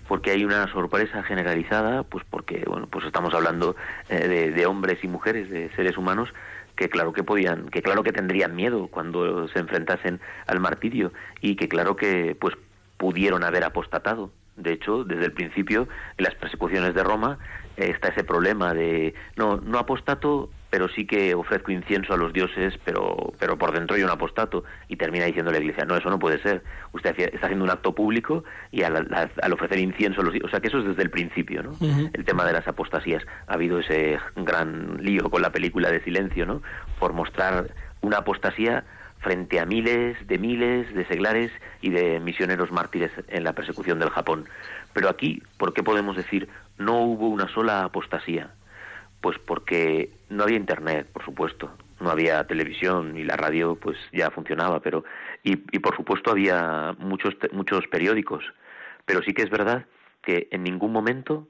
[0.06, 3.74] Porque hay una sorpresa generalizada, pues porque, bueno, pues estamos hablando
[4.08, 6.32] eh, de, de hombres y mujeres, de seres humanos,
[6.76, 11.56] que claro que podían, que claro que tendrían miedo cuando se enfrentasen al martirio y
[11.56, 12.54] que claro que, pues,
[12.98, 14.30] pudieron haber apostatado.
[14.56, 17.38] De hecho, desde el principio, en las persecuciones de Roma,
[17.76, 22.34] eh, está ese problema de, no, no apostato, pero sí que ofrezco incienso a los
[22.34, 24.62] dioses, pero, pero por dentro hay un apostato.
[24.88, 26.62] Y termina diciendo la iglesia, no, eso no puede ser.
[26.92, 29.08] Usted está haciendo un acto público y al,
[29.54, 31.72] ofrecer incienso a los O sea, que eso es desde el principio, ¿no?
[32.12, 33.24] El tema de las apostasías.
[33.46, 36.60] Ha habido ese gran lío con la película de Silencio, ¿no?
[37.00, 37.68] Por mostrar
[38.02, 38.84] una apostasía
[39.20, 44.10] frente a miles de miles de seglares y de misioneros mártires en la persecución del
[44.10, 44.44] Japón.
[44.92, 48.50] Pero aquí, ¿por qué podemos decir no hubo una sola apostasía?
[49.26, 54.30] Pues porque no había internet, por supuesto, no había televisión y la radio pues ya
[54.30, 55.02] funcionaba, pero
[55.42, 58.44] y, y por supuesto había muchos muchos periódicos,
[59.04, 59.84] pero sí que es verdad
[60.22, 61.48] que en ningún momento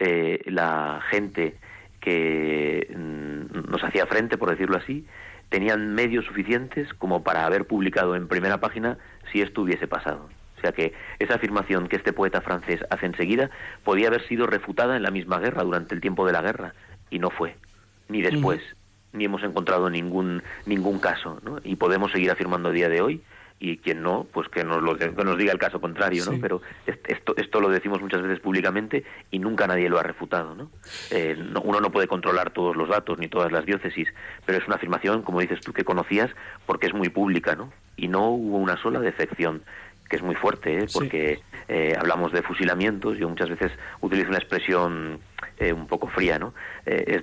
[0.00, 1.58] eh, la gente
[2.00, 5.06] que mm, nos hacía frente, por decirlo así,
[5.48, 8.98] tenían medios suficientes como para haber publicado en primera página
[9.30, 10.28] si esto hubiese pasado.
[10.58, 13.50] O sea que esa afirmación que este poeta francés hace enseguida
[13.82, 16.72] podía haber sido refutada en la misma guerra, durante el tiempo de la guerra,
[17.12, 17.56] y no fue,
[18.08, 18.60] ni después,
[19.12, 21.58] ni hemos encontrado ningún, ningún caso, ¿no?
[21.62, 23.22] Y podemos seguir afirmando a día de hoy,
[23.60, 26.32] y quien no, pues que nos, lo, que nos diga el caso contrario, ¿no?
[26.32, 26.38] Sí.
[26.40, 30.56] Pero est- esto, esto lo decimos muchas veces públicamente y nunca nadie lo ha refutado,
[30.56, 30.68] ¿no?
[31.12, 34.08] Eh, no- Uno no puede controlar todos los datos ni todas las diócesis,
[34.46, 36.30] pero es una afirmación, como dices tú, que conocías
[36.66, 37.72] porque es muy pública, ¿no?
[37.96, 39.62] Y no hubo una sola defección
[40.10, 40.88] que es muy fuerte, ¿eh?
[40.88, 40.98] Sí.
[40.98, 43.70] porque eh, hablamos de fusilamientos, yo muchas veces
[44.00, 45.20] utilizo una expresión
[45.62, 46.54] eh, un poco fría, ¿no?
[46.86, 47.22] Eh, es,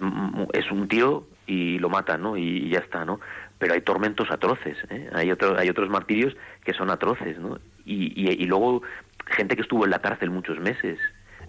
[0.54, 2.38] es un tío y lo matan, ¿no?
[2.38, 3.20] Y, ya está, ¿no?
[3.58, 5.10] Pero hay tormentos atroces, ¿eh?
[5.14, 7.60] hay, otro, hay otros martirios que son atroces, ¿no?
[7.86, 8.82] Y, y, y luego
[9.26, 11.00] gente que estuvo en la cárcel muchos meses.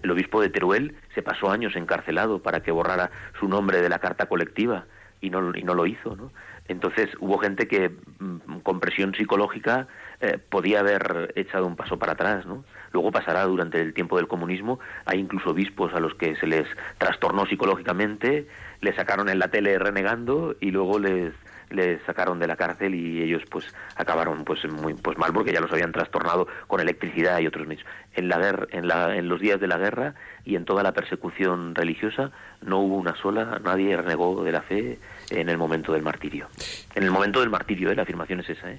[0.03, 3.99] El obispo de Teruel se pasó años encarcelado para que borrara su nombre de la
[3.99, 4.87] carta colectiva
[5.21, 6.33] y no, y no lo hizo, ¿no?
[6.69, 9.89] Entonces hubo gente que mm, con presión psicológica
[10.21, 12.65] eh, podía haber echado un paso para atrás, ¿no?
[12.93, 16.67] Luego pasará durante el tiempo del comunismo, hay incluso obispos a los que se les
[16.99, 18.49] trastornó psicológicamente,
[18.81, 21.33] les sacaron en la tele renegando y luego les
[21.71, 23.65] les sacaron de la cárcel y ellos pues
[23.97, 27.87] acabaron pues muy pues mal porque ya los habían trastornado con electricidad y otros medios.
[28.15, 30.93] En la guerra, en la en los días de la guerra y en toda la
[30.93, 34.99] persecución religiosa no hubo una sola, nadie renegó de la fe
[35.31, 36.49] en el momento del martirio.
[36.95, 37.95] En el momento del martirio, ¿eh?
[37.95, 38.79] la afirmación es esa, ¿eh?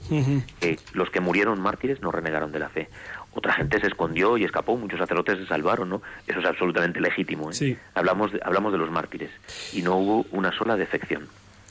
[0.60, 2.90] que los que murieron mártires no renegaron de la fe.
[3.34, 6.02] Otra gente se escondió y escapó, muchos sacerdotes se salvaron, ¿no?
[6.28, 7.50] Eso es absolutamente legítimo.
[7.50, 7.54] ¿eh?
[7.54, 7.78] Sí.
[7.96, 9.32] Hablamos, de, hablamos de los mártires
[9.74, 11.28] y no hubo una sola defección.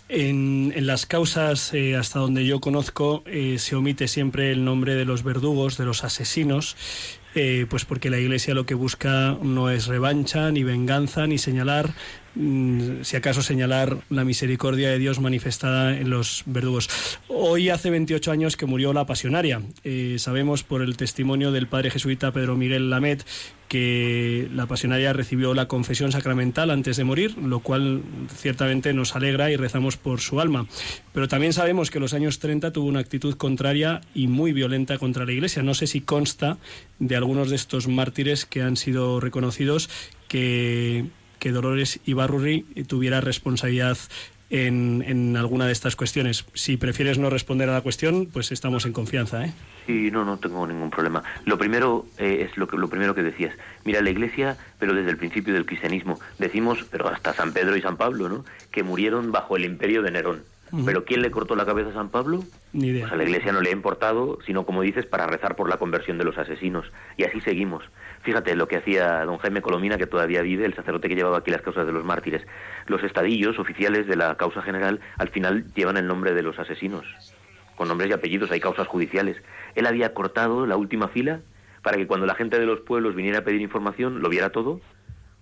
[0.09, 4.97] En, en las causas, eh, hasta donde yo conozco, eh, se omite siempre el nombre
[4.97, 6.77] de los verdugos, de los asesinos,
[7.37, 11.91] eh, pues porque la Iglesia lo que busca no es revancha, ni venganza, ni señalar,
[12.35, 16.89] si acaso señalar la misericordia de Dios manifestada en los verdugos.
[17.29, 19.63] Hoy hace 28 años que murió la pasionaria.
[19.85, 23.25] Eh, sabemos por el testimonio del padre jesuita Pedro Miguel Lamet
[23.71, 28.03] que la pasionaria recibió la confesión sacramental antes de morir, lo cual
[28.37, 30.67] ciertamente nos alegra y rezamos por su alma.
[31.13, 34.99] Pero también sabemos que en los años 30 tuvo una actitud contraria y muy violenta
[34.99, 35.63] contra la Iglesia.
[35.63, 36.59] No sé si consta
[36.99, 39.89] de algunos de estos mártires que han sido reconocidos
[40.27, 41.07] que,
[41.41, 43.99] que Dolores Ibarruri tuviera responsabilidad
[44.51, 46.45] en, en, alguna de estas cuestiones.
[46.55, 49.45] Si prefieres no responder a la cuestión, pues estamos en confianza.
[49.45, 49.53] ¿eh?
[49.87, 51.23] Sí, no, no tengo ningún problema.
[51.45, 53.55] Lo primero eh, es lo, que, lo primero que decías.
[53.85, 57.83] Mira, la Iglesia, pero desde el principio del cristianismo, decimos, pero hasta San Pedro y
[57.83, 58.45] San Pablo, ¿no?
[58.73, 60.43] Que murieron bajo el imperio de Nerón.
[60.73, 60.85] Uh -huh.
[60.85, 62.45] Pero ¿quién le cortó la cabeza a San Pablo?
[62.73, 63.03] Ni idea.
[63.03, 65.79] Pues a la Iglesia no le ha importado, sino como dices, para rezar por la
[65.79, 66.91] conversión de los asesinos.
[67.17, 67.85] Y así seguimos.
[68.23, 71.51] Fíjate lo que hacía don Jaime Colomina, que todavía vive, el sacerdote que llevaba aquí
[71.51, 72.43] las causas de los mártires.
[72.87, 77.07] Los estadillos oficiales de la causa general al final llevan el nombre de los asesinos,
[77.77, 79.37] con nombres y apellidos, hay causas judiciales.
[79.75, 81.41] Él había cortado la última fila
[81.83, 84.81] para que cuando la gente de los pueblos viniera a pedir información lo viera todo,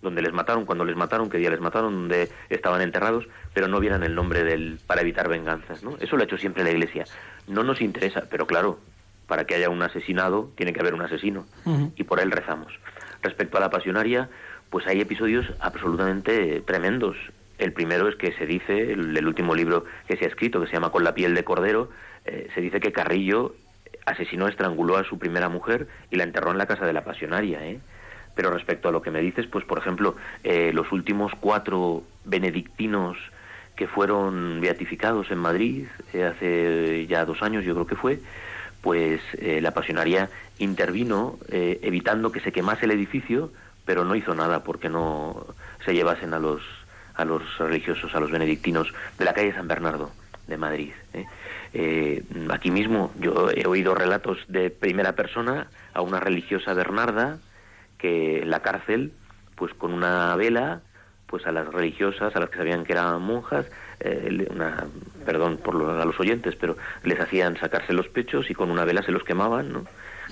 [0.02, 3.80] donde les mataron, cuando les mataron, qué día les mataron, donde estaban enterrados, pero no
[3.80, 5.96] vieran el nombre del para evitar venganzas, ¿no?
[6.00, 7.04] Eso lo ha hecho siempre la Iglesia.
[7.48, 8.78] No nos interesa, pero claro,
[9.26, 11.92] para que haya un asesinado tiene que haber un asesino uh -huh.
[11.96, 12.72] y por él rezamos.
[13.22, 14.28] Respecto a la pasionaria,
[14.70, 17.16] pues hay episodios absolutamente tremendos.
[17.58, 20.68] El primero es que se dice, el, el último libro que se ha escrito, que
[20.68, 21.90] se llama Con la piel de cordero,
[22.24, 23.54] eh, se dice que Carrillo
[24.06, 27.66] asesinó, estranguló a su primera mujer y la enterró en la casa de la pasionaria,
[27.66, 27.80] ¿eh?
[28.38, 33.16] Pero respecto a lo que me dices, pues por ejemplo, eh, los últimos cuatro benedictinos
[33.74, 38.20] que fueron beatificados en Madrid eh, hace ya dos años, yo creo que fue,
[38.80, 43.50] pues eh, la pasionaria intervino eh, evitando que se quemase el edificio,
[43.84, 45.44] pero no hizo nada porque no
[45.84, 46.62] se llevasen a los
[47.16, 50.12] a los religiosos, a los benedictinos de la calle San Bernardo
[50.46, 50.92] de Madrid.
[52.50, 57.38] aquí mismo yo he oído relatos de primera persona a una religiosa Bernarda
[57.98, 59.12] que en la cárcel,
[59.56, 60.80] pues con una vela,
[61.26, 63.66] pues a las religiosas, a las que sabían que eran monjas,
[64.00, 64.86] eh, una,
[65.26, 68.84] perdón por lo, a los oyentes, pero les hacían sacarse los pechos y con una
[68.84, 69.84] vela se los quemaban, ¿no?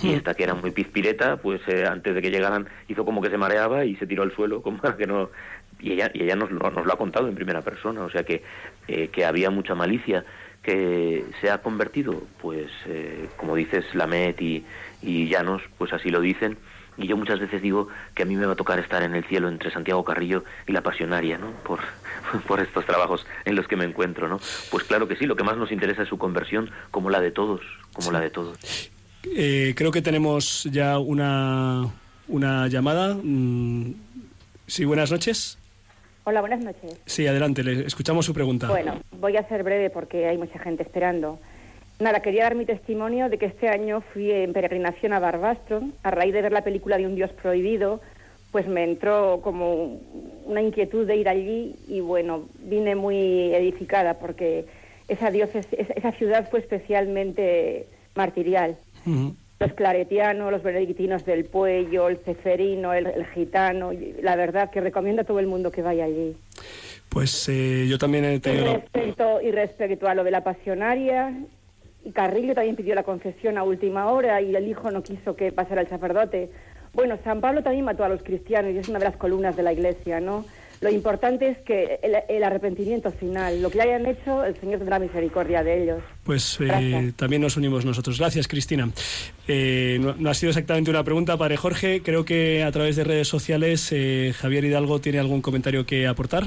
[0.02, 3.30] Y esta que era muy pizpireta, pues eh, antes de que llegaran hizo como que
[3.30, 5.30] se mareaba y se tiró al suelo como para que no...
[5.78, 8.42] Y ella, y ella nos, nos, lo ha contado en primera persona, o sea que,
[8.88, 10.24] eh, que había mucha malicia
[10.62, 14.64] que se ha convertido, pues eh, como dices, Lamet y,
[15.02, 16.56] y Llanos, pues así lo dicen,
[16.98, 19.24] y yo muchas veces digo que a mí me va a tocar estar en el
[19.24, 21.50] cielo entre Santiago Carrillo y la Pasionaria, ¿no?
[21.62, 21.80] Por,
[22.46, 24.40] por estos trabajos en los que me encuentro, ¿no?
[24.70, 27.30] Pues claro que sí, lo que más nos interesa es su conversión, como la de
[27.30, 27.60] todos,
[27.92, 28.12] como sí.
[28.12, 28.90] la de todos.
[29.24, 31.86] Eh, creo que tenemos ya una,
[32.28, 33.14] una llamada.
[33.14, 33.94] Mm,
[34.66, 35.58] sí, buenas noches.
[36.24, 37.00] Hola, buenas noches.
[37.06, 38.68] Sí, adelante, le escuchamos su pregunta.
[38.68, 41.38] Bueno, voy a ser breve porque hay mucha gente esperando.
[41.98, 45.82] Nada, quería dar mi testimonio de que este año fui en peregrinación a Barbastro.
[46.02, 48.00] A raíz de ver la película de Un Dios Prohibido,
[48.52, 49.98] pues me entró como
[50.44, 54.66] una inquietud de ir allí y bueno, vine muy edificada porque
[55.08, 58.76] esa, diócesis, esa ciudad fue especialmente martirial.
[59.06, 59.34] Uh -huh.
[59.58, 65.22] Los claretianos, los benedictinos del Puello, el ceferino, el, el, gitano, la verdad que recomiendo
[65.22, 66.36] a todo el mundo que vaya allí.
[67.08, 68.66] Pues eh, yo también he tenido...
[68.66, 71.32] Y respecto, y respecto a lo de la pasionaria,
[72.06, 75.50] y Carrillo también pidió la confesión a última hora y el hijo no quiso que
[75.50, 76.50] pasara el sacerdote.
[76.92, 79.64] Bueno, San Pablo también mató a los cristianos y es una de las columnas de
[79.64, 80.44] la iglesia, ¿no?
[80.80, 84.98] Lo importante es que el, el arrepentimiento final, lo que hayan hecho, el Señor tendrá
[84.98, 86.02] misericordia de ellos.
[86.22, 88.18] Pues eh, también nos unimos nosotros.
[88.18, 88.88] Gracias, Cristina.
[89.48, 92.02] Eh, no, no, ha sido exactamente una pregunta, Padre Jorge.
[92.02, 96.44] Creo que a través de redes sociales eh, Javier Hidalgo tiene algún comentario que aportar.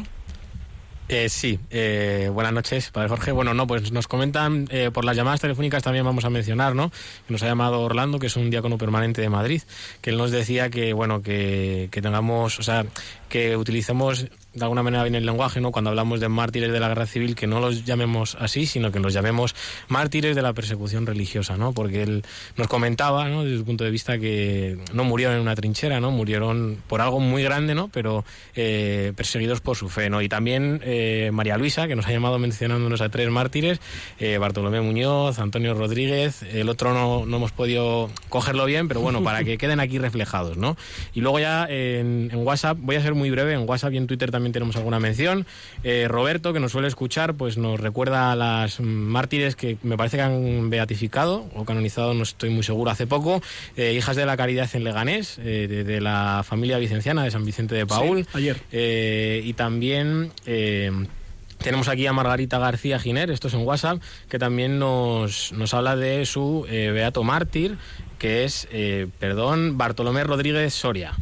[1.12, 3.32] Eh, sí, eh, buenas noches, Padre Jorge.
[3.32, 6.92] Bueno, no, pues nos comentan eh, por las llamadas telefónicas también vamos a mencionar, ¿no?
[6.92, 9.64] Que nos ha llamado Orlando, que es un diácono permanente de Madrid,
[10.02, 12.86] que él nos decía que, bueno, que, que tengamos, o sea,
[13.28, 15.72] que utilicemos de alguna manera bien el lenguaje, ¿no?
[15.72, 19.00] Cuando hablamos de mártires de la guerra civil, que no los llamemos así, sino que
[19.00, 19.56] los llamemos
[19.90, 21.72] mártires de la persecución religiosa, ¿no?
[21.72, 22.24] Porque él
[22.58, 23.44] nos comentaba, ¿no?
[23.44, 26.10] Desde su punto de vista que no murieron en una trinchera, ¿no?
[26.10, 27.90] Murieron por algo muy grande, ¿no?
[27.90, 28.26] Pero
[28.56, 30.20] eh, perseguidos por su fe, ¿no?
[30.22, 33.80] Y también eh, María Luisa, que nos ha llamado mencionándonos a tres mártires,
[34.20, 39.24] eh, Bartolomé Muñoz, Antonio Rodríguez, el otro no, no hemos podido cogerlo bien, pero bueno,
[39.24, 40.76] para que queden aquí reflejados, ¿no?
[41.14, 44.08] Y luego ya en, en WhatsApp, voy a ser muy breve, en WhatsApp y en
[44.08, 45.46] Twitter también tenemos alguna mención.
[45.84, 50.18] Eh, Roberto, que nos suele escuchar, pues nos recuerda a las mártires que me parece
[50.18, 53.42] que han beatificado o canonizado, no estoy muy seguro, hace poco,
[53.76, 57.46] eh, hijas de la caridad en Leganés, eh, de, de la familia vicenciana de San
[57.46, 58.26] Vicente de Paul.
[58.26, 59.44] Sí, ayer.
[59.44, 60.32] Y también...
[61.60, 65.98] tenemos aquí a Margarita García Giner, esto es en WhatsApp, que también nos, nos habla
[65.98, 67.78] de su eh, beato mártir,
[68.18, 71.14] que es, eh, perdón, Bartolomé Rodríguez Soria.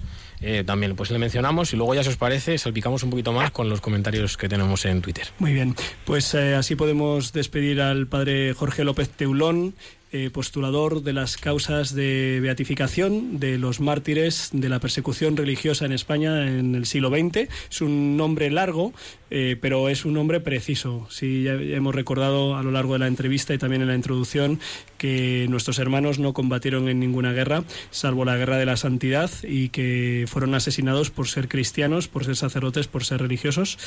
[0.42, 3.52] Eh, también pues le mencionamos y luego ya si os parece salpicamos un poquito más
[3.52, 5.28] con los comentarios que tenemos en Twitter.
[5.40, 5.76] Muy bien,
[6.06, 9.74] pues eh, así podemos despedir al padre Jorge López Teulón,
[10.14, 15.92] eh, postulador de las causas de beatificación de los mártires de la persecución religiosa en
[15.92, 17.50] España en el siglo XX.
[17.70, 18.94] Es un nombre largo,
[19.30, 21.08] eh, pero es un nombre preciso.
[21.10, 24.60] Sí, ya hemos recordado a lo largo de la entrevista y también en la introducción
[24.98, 29.70] que nuestros hermanos no combatieron en ninguna guerra, salvo la guerra de la santidad, y
[29.70, 33.78] que fueron asesinados por ser cristianos, por ser sacerdotes, por ser religiosos,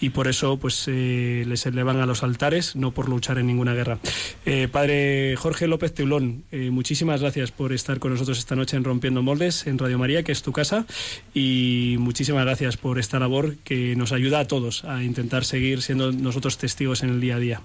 [0.00, 3.74] y por eso pues eh, les elevan a los altares, no por luchar en ninguna
[3.74, 3.98] guerra.
[4.46, 9.22] Eh, padre Jorge López Teulón, muchísimas gracias por estar con nosotros esta noche en Rompiendo
[9.22, 10.86] Moldes, en Radio María, que es tu casa,
[11.34, 16.12] y muchísimas gracias por esta labor que nos ayuda a todos a intentar seguir siendo
[16.12, 17.60] nosotros testigos en el día a día.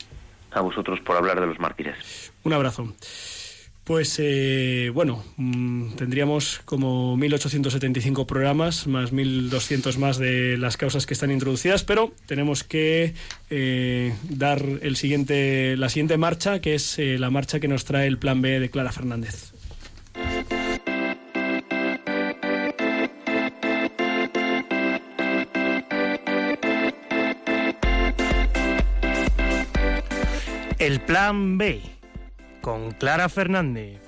[0.52, 2.34] A vosotros por hablar de los mártires.
[2.44, 2.94] Un abrazo.
[3.86, 11.14] Pues eh, bueno, mm, tendríamos como 1875 programas, más 1200 más de las causas que
[11.14, 13.14] están introducidas, pero tenemos que
[13.52, 18.08] eh, dar el siguiente, la siguiente marcha, que es eh, la marcha que nos trae
[18.08, 19.55] el Plan B de Clara Fernández.
[30.86, 31.82] El plan B
[32.62, 34.00] con Clara Fernández.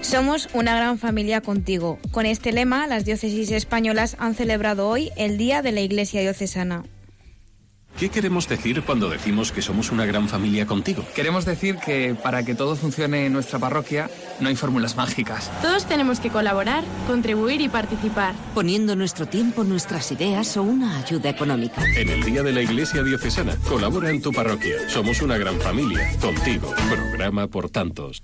[0.00, 2.00] Somos una gran familia contigo.
[2.10, 6.82] Con este lema, las diócesis españolas han celebrado hoy el Día de la Iglesia Diocesana.
[7.98, 11.02] ¿Qué queremos decir cuando decimos que somos una gran familia contigo?
[11.14, 15.50] Queremos decir que para que todo funcione en nuestra parroquia no hay fórmulas mágicas.
[15.62, 18.34] Todos tenemos que colaborar, contribuir y participar.
[18.54, 21.82] Poniendo nuestro tiempo, nuestras ideas o una ayuda económica.
[21.96, 24.90] En el Día de la Iglesia Diocesana, colabora en tu parroquia.
[24.90, 26.74] Somos una gran familia, contigo.
[26.90, 28.22] Programa por tantos.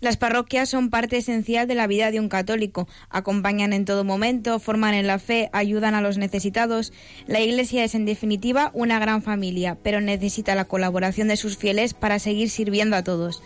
[0.00, 2.88] Las parroquias son parte esencial de la vida de un católico.
[3.10, 6.92] Acompañan en todo momento, forman en la fe, ayudan a los necesitados.
[7.26, 11.92] La Iglesia es en definitiva una gran familia, pero necesita la colaboración de sus fieles
[11.92, 13.42] para seguir sirviendo a todos.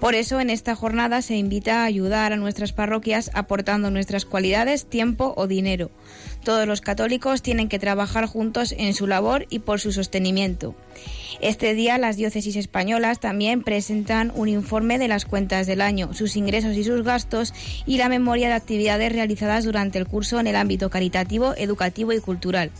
[0.00, 4.84] Por eso en esta jornada se invita a ayudar a nuestras parroquias aportando nuestras cualidades,
[4.84, 5.90] tiempo o dinero.
[6.44, 10.74] Todos los católicos tienen que trabajar juntos en su labor y por su sostenimiento.
[11.40, 16.36] Este día las diócesis españolas también presentan un informe de las cuentas del año, sus
[16.36, 17.54] ingresos y sus gastos
[17.86, 22.20] y la memoria de actividades realizadas durante el curso en el ámbito caritativo, educativo y
[22.20, 22.70] cultural.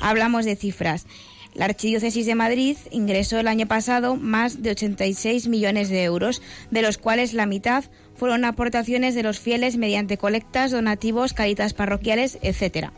[0.00, 1.06] Hablamos de cifras.
[1.54, 6.40] La Archidiócesis de Madrid ingresó el año pasado más de 86 millones de euros,
[6.70, 7.84] de los cuales la mitad
[8.16, 12.88] fueron aportaciones de los fieles mediante colectas, donativos, caritas parroquiales, etc.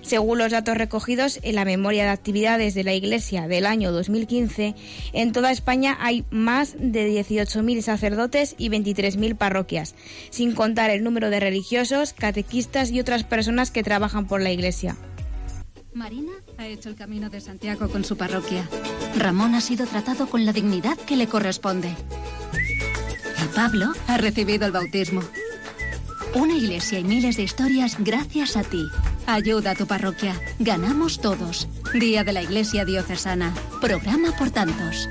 [0.00, 4.74] Según los datos recogidos en la memoria de actividades de la Iglesia del año 2015,
[5.12, 9.94] en toda España hay más de 18.000 sacerdotes y 23.000 parroquias,
[10.30, 14.96] sin contar el número de religiosos, catequistas y otras personas que trabajan por la Iglesia.
[15.92, 18.68] Marina ha hecho el camino de Santiago con su parroquia.
[19.16, 21.94] Ramón ha sido tratado con la dignidad que le corresponde.
[23.42, 25.22] Y Pablo ha recibido el bautismo.
[26.34, 28.86] Una iglesia y miles de historias gracias a ti.
[29.26, 30.40] Ayuda a tu parroquia.
[30.60, 31.68] Ganamos todos.
[31.92, 33.52] Día de la Iglesia Diocesana.
[33.80, 35.08] Programa por tantos.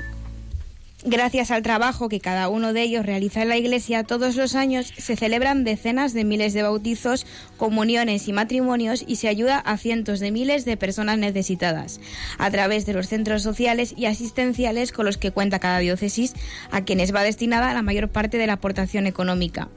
[1.02, 4.92] Gracias al trabajo que cada uno de ellos realiza en la Iglesia, todos los años
[4.98, 7.24] se celebran decenas de miles de bautizos,
[7.56, 12.00] comuniones y matrimonios y se ayuda a cientos de miles de personas necesitadas
[12.36, 16.34] a través de los centros sociales y asistenciales con los que cuenta cada diócesis,
[16.70, 19.70] a quienes va destinada la mayor parte de la aportación económica.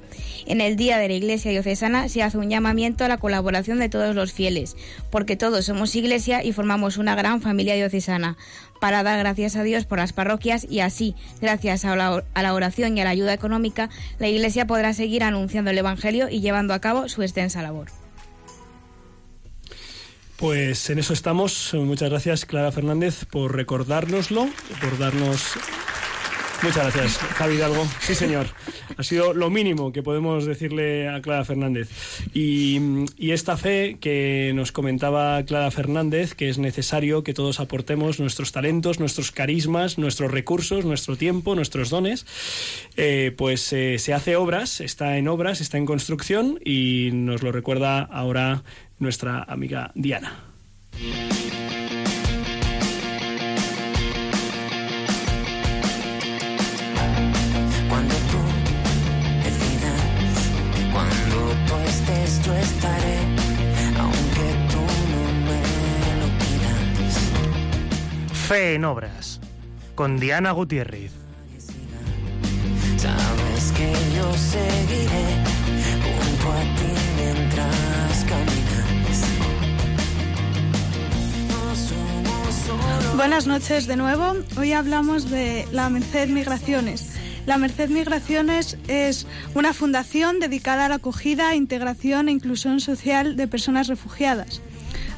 [0.46, 3.88] En el Día de la Iglesia Diocesana se hace un llamamiento a la colaboración de
[3.88, 4.76] todos los fieles,
[5.10, 8.36] porque todos somos Iglesia y formamos una gran familia diocesana
[8.84, 12.54] para dar gracias a Dios por las parroquias y así, gracias a la, a la
[12.54, 16.74] oración y a la ayuda económica, la Iglesia podrá seguir anunciando el Evangelio y llevando
[16.74, 17.88] a cabo su extensa labor.
[20.36, 21.74] Pues en eso estamos.
[21.76, 24.50] Muchas gracias, Clara Fernández, por recordárnoslo,
[24.82, 25.54] por darnos
[26.64, 27.86] Muchas gracias, Javi Hidalgo.
[28.00, 28.48] Sí, señor.
[28.96, 31.90] Ha sido lo mínimo que podemos decirle a Clara Fernández.
[32.34, 32.80] Y,
[33.18, 38.54] y, esta fe que nos comentaba Clara Fernández, que es necesario que todos aportemos nuestros
[38.54, 42.26] talentos, nuestros carismas, nuestros recursos, nuestro tiempo, nuestros dones,
[42.96, 47.52] eh, pues eh, se hace obras, está en obras, está en construcción y nos lo
[47.52, 48.64] recuerda ahora
[49.00, 50.40] nuestra amiga Diana.
[68.48, 69.40] Fe en obras,
[69.96, 71.14] con Diana Gutiérrez.
[72.98, 75.26] Sabes que yo seguiré
[76.04, 79.22] junto a ti mientras caminas.
[81.48, 84.34] No somos solo Buenas noches de nuevo.
[84.58, 87.14] Hoy hablamos de la Merced Migraciones.
[87.46, 89.26] La Merced Migraciones es
[89.56, 94.62] una fundación dedicada a la acogida, integración e inclusión social de personas refugiadas.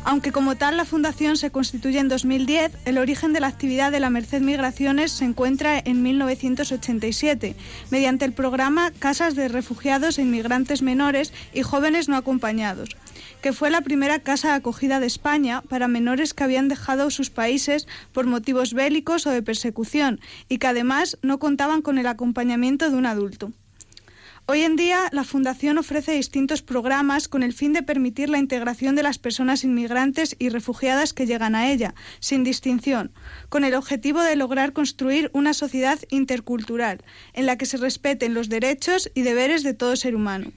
[0.08, 4.00] Aunque como tal la fundación se constituye en 2010, el origen de la actividad de
[4.00, 7.56] la Merced Migraciones se encuentra en 1987,
[7.90, 12.96] mediante el programa Casas de Refugiados e Inmigrantes Menores y Jóvenes No Acompañados,
[13.42, 17.32] que fue la primera casa de acogida de España para menores que habían dejado sus
[17.32, 22.92] países por motivos bélicos o de persecución y que además no contaban con el acompañamiento
[22.92, 23.54] de un adulto.
[24.48, 28.96] Hoy en día, la Fundación ofrece distintos programas con el fin de permitir la integración
[28.96, 33.12] de las personas inmigrantes y refugiadas que llegan a ella, sin distinción,
[33.50, 38.48] con el objetivo de lograr construir una sociedad intercultural, en la que se respeten los
[38.48, 40.52] derechos y deberes de todo ser humano.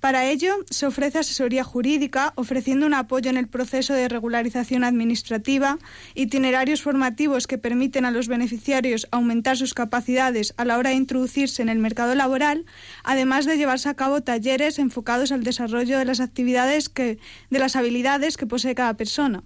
[0.00, 5.78] Para ello, se ofrece asesoría jurídica, ofreciendo un apoyo en el proceso de regularización administrativa,
[6.14, 11.60] itinerarios formativos que permiten a los beneficiarios aumentar sus capacidades a la hora de introducirse
[11.60, 12.64] en el mercado laboral,
[13.04, 17.18] además de llevarse a cabo talleres enfocados al desarrollo de las actividades que,
[17.50, 19.42] de las habilidades que posee cada persona.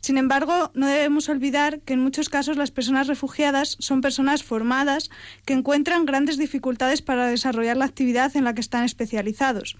[0.00, 5.10] Sin embargo, no debemos olvidar que en muchos casos las personas refugiadas son personas formadas
[5.44, 9.76] que encuentran grandes dificultades para desarrollar la actividad en la que están especializados.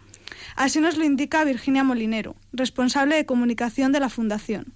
[0.57, 4.74] Así nos lo indica Virginia Molinero, responsable de comunicación de la Fundación.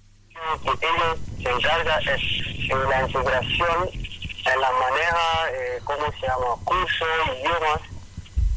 [0.63, 7.81] Ella se encarga de la integración, en la maneja, eh, ¿cómo se llama?, cursos, idiomas,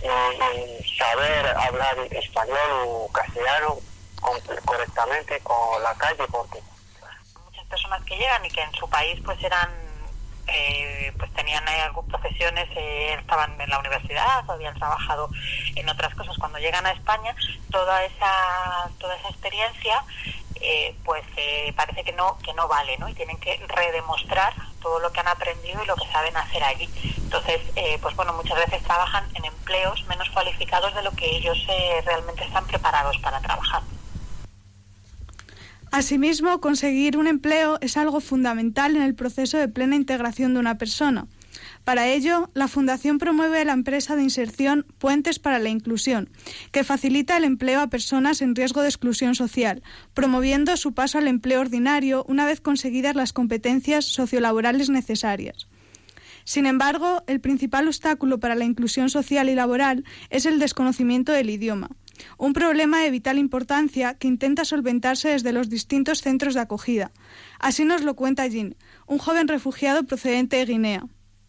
[0.03, 0.07] y,
[0.61, 3.79] y saber hablar español o castellano
[4.64, 6.61] correctamente con la calle, porque
[7.45, 9.70] muchas personas que llegan y que en su país pues eran
[10.47, 15.31] eh, pues tenían eh, algunas profesiones, eh, estaban en la universidad o habían trabajado
[15.75, 16.37] en otras cosas.
[16.39, 17.35] Cuando llegan a España,
[17.71, 20.05] toda esa toda esa experiencia,
[20.61, 21.25] eh, pues
[21.77, 23.09] parece que no que no vale, ¿no?
[23.09, 26.89] Y tienen que redemostrar todo lo que han aprendido y lo que saben hacer allí.
[27.17, 27.61] Entonces,
[28.01, 31.59] pues bueno, muchas veces trabajan en empleos menos cualificados de lo que ellos
[32.05, 33.83] realmente están preparados para trabajar.
[35.97, 40.77] Asimismo, conseguir un empleo es algo fundamental en el proceso de plena integración de una
[40.77, 41.29] persona.
[41.85, 46.31] Para ello, la Fundación promueve la empresa de inserción Puentes para la Inclusión,
[46.73, 49.85] que facilita el empleo a personas en riesgo de exclusión social,
[50.15, 55.69] promoviendo su paso al empleo ordinario una vez conseguidas las competencias sociolaborales necesarias.
[56.43, 61.51] Sin embargo, el principal obstáculo para la inclusión social y laboral es el desconocimiento del
[61.51, 61.91] idioma
[62.39, 67.11] un problema de vital importancia que intenta solventarse desde los distintos centros de acogida.
[67.59, 71.03] Así nos lo cuenta Jean, un joven refugiado procedente de Guinea.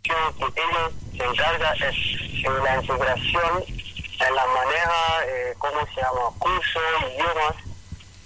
[0.04, 7.56] Se encarga de la integración, en la maneja, eh, ¿cómo se llama?, cursos, idiomas,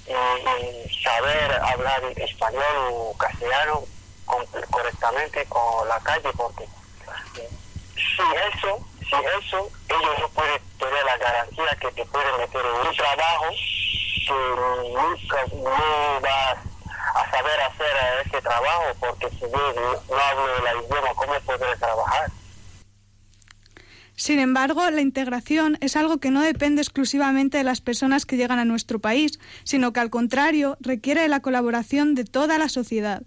[0.05, 3.83] y, y, saber hablar español o castellano
[4.25, 6.67] con, correctamente con la calle, porque
[7.95, 8.23] si
[8.57, 8.79] eso,
[9.09, 13.45] si eso, ellos no pueden tener la garantía que te pueden meter en un trabajo
[14.27, 14.33] que
[14.93, 16.57] nunca no vas
[17.15, 17.87] a saber hacer
[18.25, 22.31] este trabajo, porque si yo no, no hablo el idioma, ¿cómo podré trabajar?
[24.15, 28.59] Sin embargo, la integración es algo que no depende exclusivamente de las personas que llegan
[28.59, 33.23] a nuestro país, sino que al contrario requiere de la colaboración de toda la sociedad.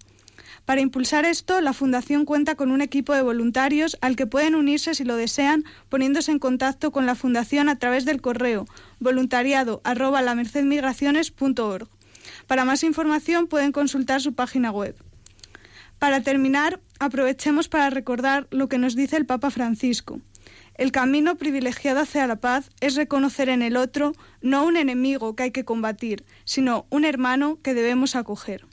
[0.64, 4.94] Para impulsar esto, la Fundación cuenta con un equipo de voluntarios al que pueden unirse
[4.94, 8.66] si lo desean poniéndose en contacto con la Fundación a través del correo
[9.00, 11.88] voluntariado lamercedmigraciones.org.
[12.46, 14.94] Para más información pueden consultar su página web.
[15.98, 20.20] Para terminar, aprovechemos para recordar lo que nos dice el Papa Francisco.
[20.74, 25.44] El camino privilegiado hacia la paz es reconocer en el otro no un enemigo que
[25.44, 28.64] hay que combatir, sino un hermano que debemos acoger.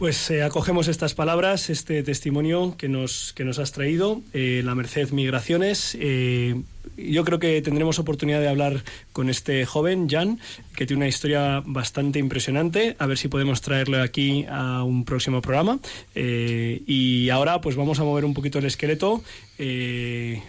[0.00, 4.74] Pues eh, acogemos estas palabras, este testimonio que nos, que nos has traído, eh, la
[4.74, 5.94] Merced Migraciones.
[6.00, 6.62] Eh,
[6.96, 8.82] yo creo que tendremos oportunidad de hablar
[9.12, 10.40] con este joven, Jan,
[10.74, 12.96] que tiene una historia bastante impresionante.
[12.98, 15.80] A ver si podemos traerlo aquí a un próximo programa.
[16.14, 19.22] Y ahora, pues vamos a mover un poquito el esqueleto
[19.58, 20.40] de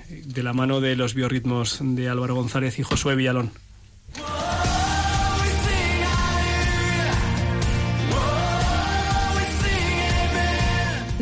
[0.43, 3.51] la mano de los biorritmos de Álvaro González y Josué Villalón.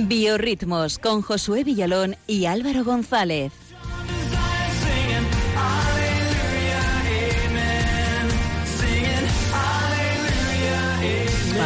[0.08, 3.52] Biorritmos con Josué Villalón y Álvaro González.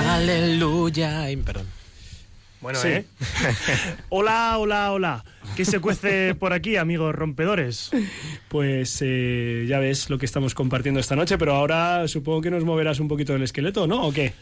[0.10, 1.28] Aleluya.
[1.46, 1.66] Perdón.
[2.62, 2.88] Bueno, Sí.
[2.90, 3.06] ¿eh?
[4.10, 5.26] hola, hola, hola.
[5.56, 7.92] ¿Qué se cuece por aquí, amigos rompedores?
[8.48, 12.64] Pues eh, ya ves lo que estamos compartiendo esta noche, pero ahora supongo que nos
[12.64, 14.08] moverás un poquito el esqueleto, ¿no?
[14.08, 14.34] ¿O qué?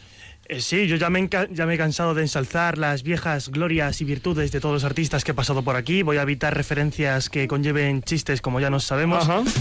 [0.52, 4.04] Eh, sí, yo ya me, ya me he cansado de ensalzar las viejas glorias y
[4.04, 6.04] virtudes de todos los artistas que he pasado por aquí.
[6.04, 9.24] Voy a evitar referencias que conlleven chistes, como ya nos sabemos.
[9.24, 9.44] Ajá.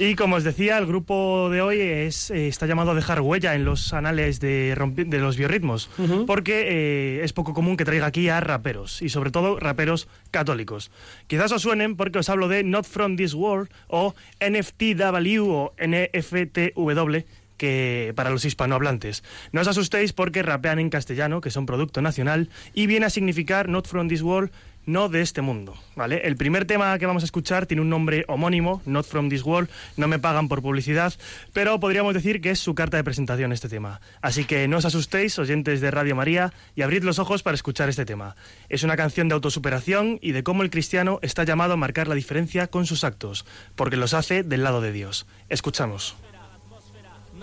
[0.00, 3.56] Y como os decía, el grupo de hoy es, eh, está llamado a dejar huella
[3.56, 5.90] en los anales de, de los biorritmos,
[6.24, 10.92] porque eh, es poco común que traiga aquí a raperos, y sobre todo raperos católicos.
[11.26, 17.24] Quizás os suenen porque os hablo de Not From This World o NFTW o NFTW,
[17.58, 19.22] que para los hispanohablantes.
[19.52, 23.68] No os asustéis porque rapean en castellano, que son producto nacional, y viene a significar
[23.68, 24.50] Not From This World,
[24.88, 26.22] no de este mundo, ¿vale?
[26.24, 29.68] El primer tema que vamos a escuchar tiene un nombre homónimo, Not From This World,
[29.98, 31.12] no me pagan por publicidad,
[31.52, 34.00] pero podríamos decir que es su carta de presentación este tema.
[34.22, 37.90] Así que no os asustéis, oyentes de Radio María, y abrid los ojos para escuchar
[37.90, 38.34] este tema.
[38.70, 42.14] Es una canción de autosuperación y de cómo el cristiano está llamado a marcar la
[42.14, 43.44] diferencia con sus actos,
[43.76, 45.26] porque los hace del lado de Dios.
[45.50, 46.16] Escuchamos.
[46.18, 47.37] Not from this world,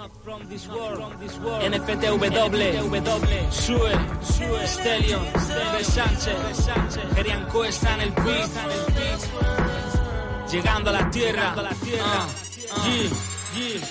[1.62, 2.92] NFTW,
[3.52, 3.92] Sue,
[4.22, 5.26] Sue, Stellion,
[5.84, 6.70] Sánchez,
[7.16, 8.50] Gerianco está en el beat,
[10.52, 11.54] llegando a la tierra,
[12.02, 12.28] Ah,
[13.56, 13.82] yeah.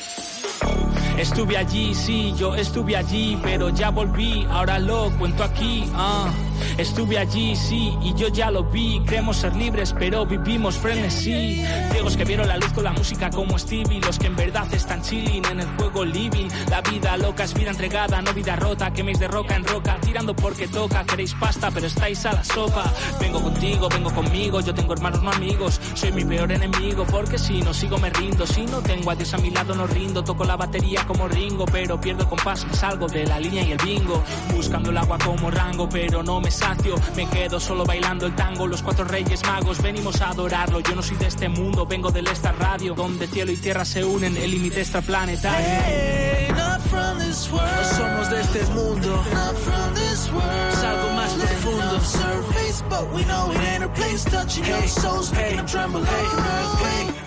[1.18, 5.88] Estuve allí, sí, yo estuve allí, pero ya volví, ahora lo cuento aquí.
[5.94, 6.30] ah.
[6.76, 9.00] Estuve allí, sí, y yo ya lo vi.
[9.06, 11.64] Creemos ser libres, pero vivimos frenesí.
[11.92, 15.00] Ciegos que vieron la luz con la música como Stevie, los que en verdad están
[15.02, 16.48] chilling en el juego living.
[16.68, 18.92] La vida loca es vida entregada, no vida rota.
[18.92, 21.04] Queméis de roca en roca, tirando porque toca.
[21.04, 22.92] Queréis pasta, pero estáis a la sopa.
[23.20, 25.80] Vengo contigo, vengo conmigo, yo tengo hermanos no amigos.
[25.94, 28.46] Soy mi peor enemigo, porque si no sigo me rindo.
[28.46, 30.24] Si no tengo a Dios a mi lado no rindo.
[30.24, 33.78] Toco la batería como Ringo, pero pierdo compás, me salgo de la línea y el
[33.78, 34.22] bingo.
[34.54, 36.94] Buscando el agua como rango, pero no me sacio.
[37.16, 38.66] Me quedo solo bailando el tango.
[38.66, 40.80] Los cuatro reyes magos venimos a adorarlo.
[40.80, 44.04] Yo no soy de este mundo, vengo del esta radio, donde cielo y tierra se
[44.04, 46.54] unen, el límite extraplanetario.
[46.54, 47.70] Not from this world.
[47.76, 49.10] No somos de este mundo.
[49.32, 50.72] Not from this world.
[50.72, 52.00] Es algo más profundo.
[52.00, 56.32] Surface, but we know it ain't a place touching your souls, making them tremble like
[56.32, 57.24] an earthquake.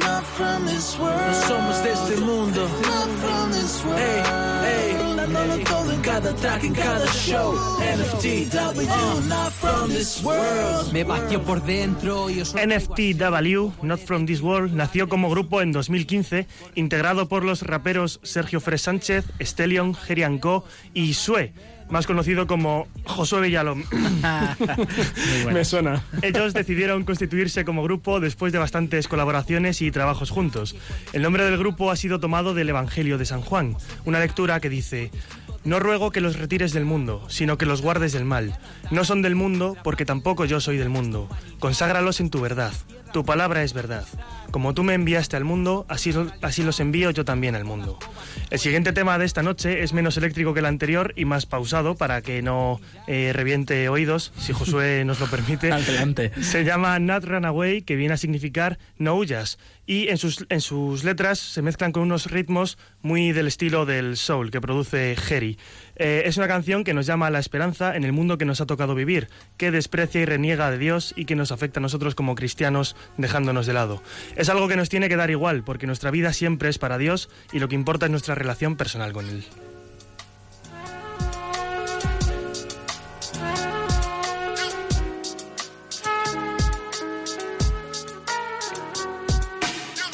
[0.00, 1.18] Not from this world.
[1.18, 2.68] No somos de este mundo.
[2.82, 3.98] Not from this world.
[3.98, 4.22] Hey,
[4.62, 4.95] hey,
[5.26, 7.54] Dándolo todo en cada track, en cada show.
[7.80, 10.92] NFTW, not from this world.
[10.92, 15.72] Me vació por dentro y os NFTW, Not From This World, nació como grupo en
[15.72, 16.46] 2015,
[16.76, 20.64] integrado por los raperos Sergio Fres Sánchez, Stellion, Gerianco
[20.94, 21.52] y Sue,
[21.90, 23.84] más conocido como Josué Villalón.
[25.52, 26.02] Me suena.
[26.22, 30.76] Ellos decidieron constituirse como grupo después de bastantes colaboraciones y trabajos juntos.
[31.12, 34.68] El nombre del grupo ha sido tomado del Evangelio de San Juan, una lectura que
[34.68, 35.10] dice...
[35.64, 38.56] No ruego que los retires del mundo, sino que los guardes del mal.
[38.92, 41.28] No son del mundo, porque tampoco yo soy del mundo.
[41.58, 42.72] Conságralos en tu verdad.
[43.16, 44.04] Tu palabra es verdad.
[44.50, 46.12] Como tú me enviaste al mundo, así,
[46.42, 47.98] así los envío yo también al mundo.
[48.50, 51.94] El siguiente tema de esta noche es menos eléctrico que el anterior y más pausado
[51.94, 55.72] para que no eh, reviente oídos, si Josué nos lo permite.
[55.72, 56.30] Adelante.
[56.42, 59.56] Se llama Not Run Away, que viene a significar no huyas.
[59.86, 64.16] Y en sus, en sus letras se mezclan con unos ritmos muy del estilo del
[64.16, 65.58] soul que produce Jerry.
[65.96, 68.60] Eh, es una canción que nos llama a la esperanza en el mundo que nos
[68.60, 72.14] ha tocado vivir, que desprecia y reniega de Dios y que nos afecta a nosotros
[72.14, 74.02] como cristianos dejándonos de lado.
[74.36, 77.30] Es algo que nos tiene que dar igual, porque nuestra vida siempre es para Dios
[77.52, 79.44] y lo que importa es nuestra relación personal con Él.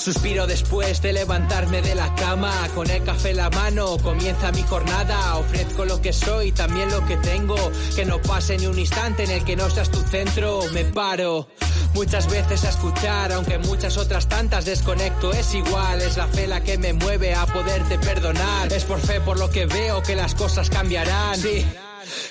[0.02, 4.64] Suspiro después de levantarme de la cama, con el café en la mano comienza mi
[4.64, 5.36] jornada.
[5.36, 7.54] Ofrezco lo que soy, también lo que tengo.
[7.94, 10.62] Que no pase ni un instante en el que no seas tu centro.
[10.72, 11.46] Me paro.
[11.94, 16.64] Muchas veces a escuchar, aunque muchas otras tantas desconecto, es igual, es la fe la
[16.64, 18.72] que me mueve a poderte perdonar.
[18.72, 21.38] Es por fe por lo que veo que las cosas cambiarán.
[21.38, 21.64] Sí.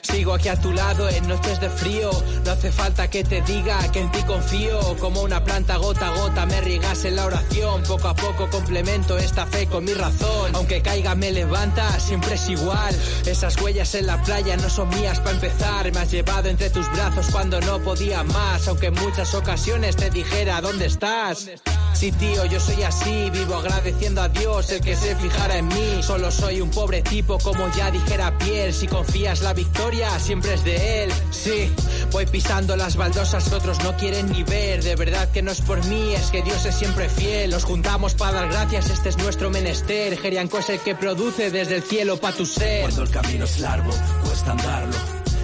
[0.02, 2.12] Sigo aquí a tu lado en noches de frío.
[2.46, 4.80] No hace falta que te diga que en ti confío.
[5.00, 7.84] Como una planta gota a gota me riegas en la oración.
[7.84, 10.56] Poco a poco complemento esta fe con mi razón.
[10.56, 12.96] Aunque caiga me levanta, siempre es igual.
[13.26, 15.92] Esas huellas en la playa no son mías para empezar.
[15.92, 18.68] Me has llevado entre tus brazos cuando no podía más.
[18.68, 21.50] Aunque en muchas ocasiones te dijera dónde estás.
[21.94, 26.02] Sí, tío, yo soy así, vivo agradeciendo a Dios el que se fijara en mí.
[26.02, 28.74] Solo soy un pobre tipo, como ya dijera Piel.
[28.74, 29.71] Si confías, la victoria
[30.20, 31.12] siempre es de él.
[31.32, 31.72] Sí,
[32.12, 34.84] voy pisando las baldosas otros no quieren ni ver.
[34.84, 37.52] De verdad que no es por mí, es que Dios es siempre fiel.
[37.52, 40.18] Nos juntamos para dar gracias, este es nuestro menester.
[40.18, 42.82] Gerianco es el que produce desde el cielo pa' tu ser.
[42.82, 43.92] Cuando el camino es largo,
[44.24, 44.96] cuesta andarlo.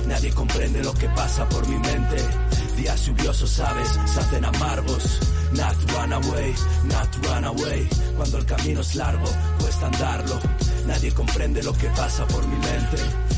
[0.07, 2.17] Nadie comprende lo que pasa por mi mente.
[2.77, 5.19] Días lluviosos, sabes, se hacen amargos.
[5.53, 6.53] Not run away,
[6.83, 7.89] not run away.
[8.15, 9.27] Cuando el camino es largo,
[9.59, 10.39] cuesta andarlo.
[10.85, 13.36] Nadie comprende lo que pasa por mi mente.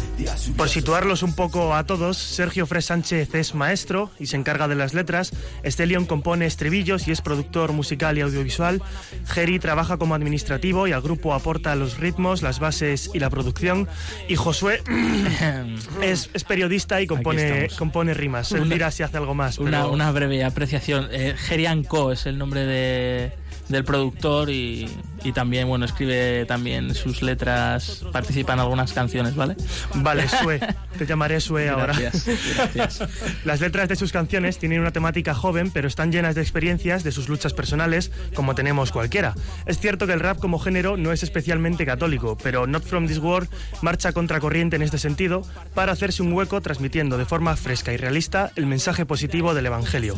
[0.58, 4.76] Por situarlos un poco a todos, Sergio Fres Sánchez es maestro y se encarga de
[4.76, 5.32] las letras,
[5.64, 8.82] Estelion compone estribillos y es productor musical y audiovisual,
[9.28, 13.88] Jerry trabaja como administrativo y al grupo aporta los ritmos, las bases y la producción,
[14.28, 14.82] y Josué
[16.02, 18.52] es, es periodista y compone, compone rimas.
[18.52, 19.58] Él dirá si hace algo más.
[19.58, 21.08] Una, pero- una breve apreciación.
[21.12, 23.32] Eh, Gerian Co es el nombre de,
[23.70, 24.90] del productor y,
[25.24, 29.56] y también, bueno, escribe también sus letras, participa en algunas canciones, ¿vale?
[29.96, 30.60] Vale, Sue.
[30.98, 31.94] Te llamaré Sue ahora.
[31.98, 33.10] Gracias, gracias.
[33.46, 37.12] Las letras de sus canciones tienen una temática joven, pero están llenas de experiencias de
[37.12, 39.36] sus luchas personales, como tenemos cualquiera.
[39.66, 43.20] Es cierto que el rap como género no es especialmente católico, pero Not From This
[43.20, 43.50] World
[43.82, 45.44] marcha contracorriente en este sentido
[45.74, 50.16] para hacerse un hueco transmitiendo de forma fresca y realista el mensaje positivo del Evangelio.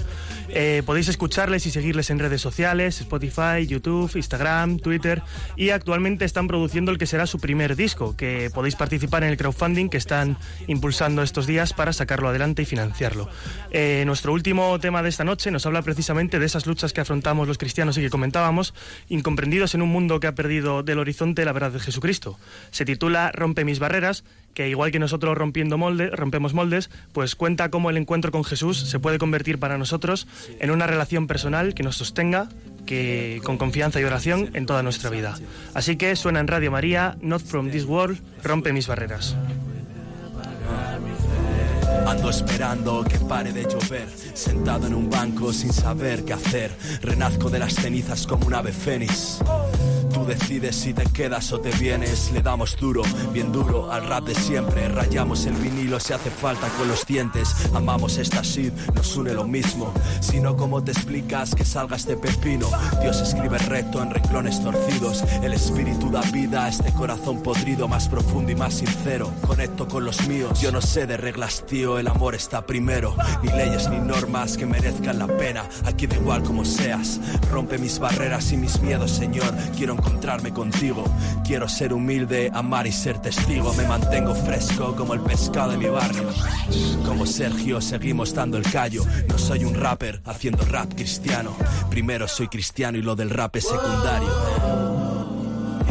[0.49, 5.21] Eh, podéis escucharles y seguirles en redes sociales, Spotify, YouTube, Instagram, Twitter
[5.55, 9.37] y actualmente están produciendo el que será su primer disco, que podéis participar en el
[9.37, 10.37] crowdfunding que están
[10.67, 13.29] impulsando estos días para sacarlo adelante y financiarlo.
[13.71, 17.47] Eh, nuestro último tema de esta noche nos habla precisamente de esas luchas que afrontamos
[17.47, 18.73] los cristianos y que comentábamos,
[19.09, 22.37] incomprendidos en un mundo que ha perdido del horizonte la verdad de Jesucristo.
[22.71, 24.23] Se titula Rompe mis barreras
[24.53, 28.77] que igual que nosotros rompiendo molde, rompemos moldes, pues cuenta cómo el encuentro con Jesús
[28.77, 30.27] se puede convertir para nosotros
[30.59, 32.49] en una relación personal que nos sostenga,
[32.85, 35.35] que con confianza y oración en toda nuestra vida.
[35.73, 39.35] Así que suena en Radio María, Not From This World, Rompe mis barreras.
[42.07, 46.71] Ando esperando que pare de llover, sentado en un banco sin saber qué hacer.
[47.01, 49.39] Renazco de las cenizas como un ave fénix.
[50.13, 52.31] Tú decides si te quedas o te vienes.
[52.33, 54.89] Le damos duro, bien duro al rap de siempre.
[54.89, 57.53] Rayamos el vinilo si hace falta con los dientes.
[57.73, 59.93] Amamos esta shit, nos une lo mismo.
[60.19, 62.67] Si no, ¿cómo te explicas que salga este pepino?
[63.01, 65.23] Dios escribe recto en renglones torcidos.
[65.41, 69.31] El espíritu da vida a este corazón podrido, más profundo y más sincero.
[69.47, 70.59] Conecto con los míos.
[70.59, 73.15] Yo no sé de reglas, tío, el amor está primero.
[73.43, 75.63] Ni leyes ni normas que merezcan la pena.
[75.85, 77.19] Aquí da igual como seas.
[77.49, 79.53] Rompe mis barreras y mis miedos, Señor.
[79.77, 81.03] Quiero encontrarme contigo.
[81.45, 83.73] Quiero ser humilde, amar y ser testigo.
[83.73, 86.29] Me mantengo fresco como el pescado de mi barrio.
[87.05, 89.05] Como Sergio, seguimos dando el callo.
[89.27, 91.55] No soy un rapper haciendo rap cristiano.
[91.89, 94.29] Primero soy cristiano y lo del rap es secundario.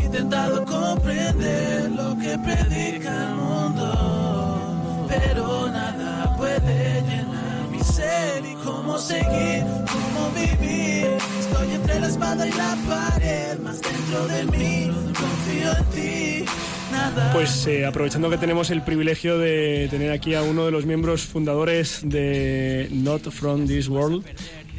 [0.02, 8.98] Intentado comprender lo que predica el mundo, pero nada puede llenar mi ser y cómo
[8.98, 11.39] seguir, cómo vivir.
[11.62, 16.44] Entre la espada y la pared, más dentro de mí confío en ti.
[17.32, 21.22] Pues eh, aprovechando que tenemos el privilegio de tener aquí a uno de los miembros
[21.22, 24.24] fundadores de Not From This World,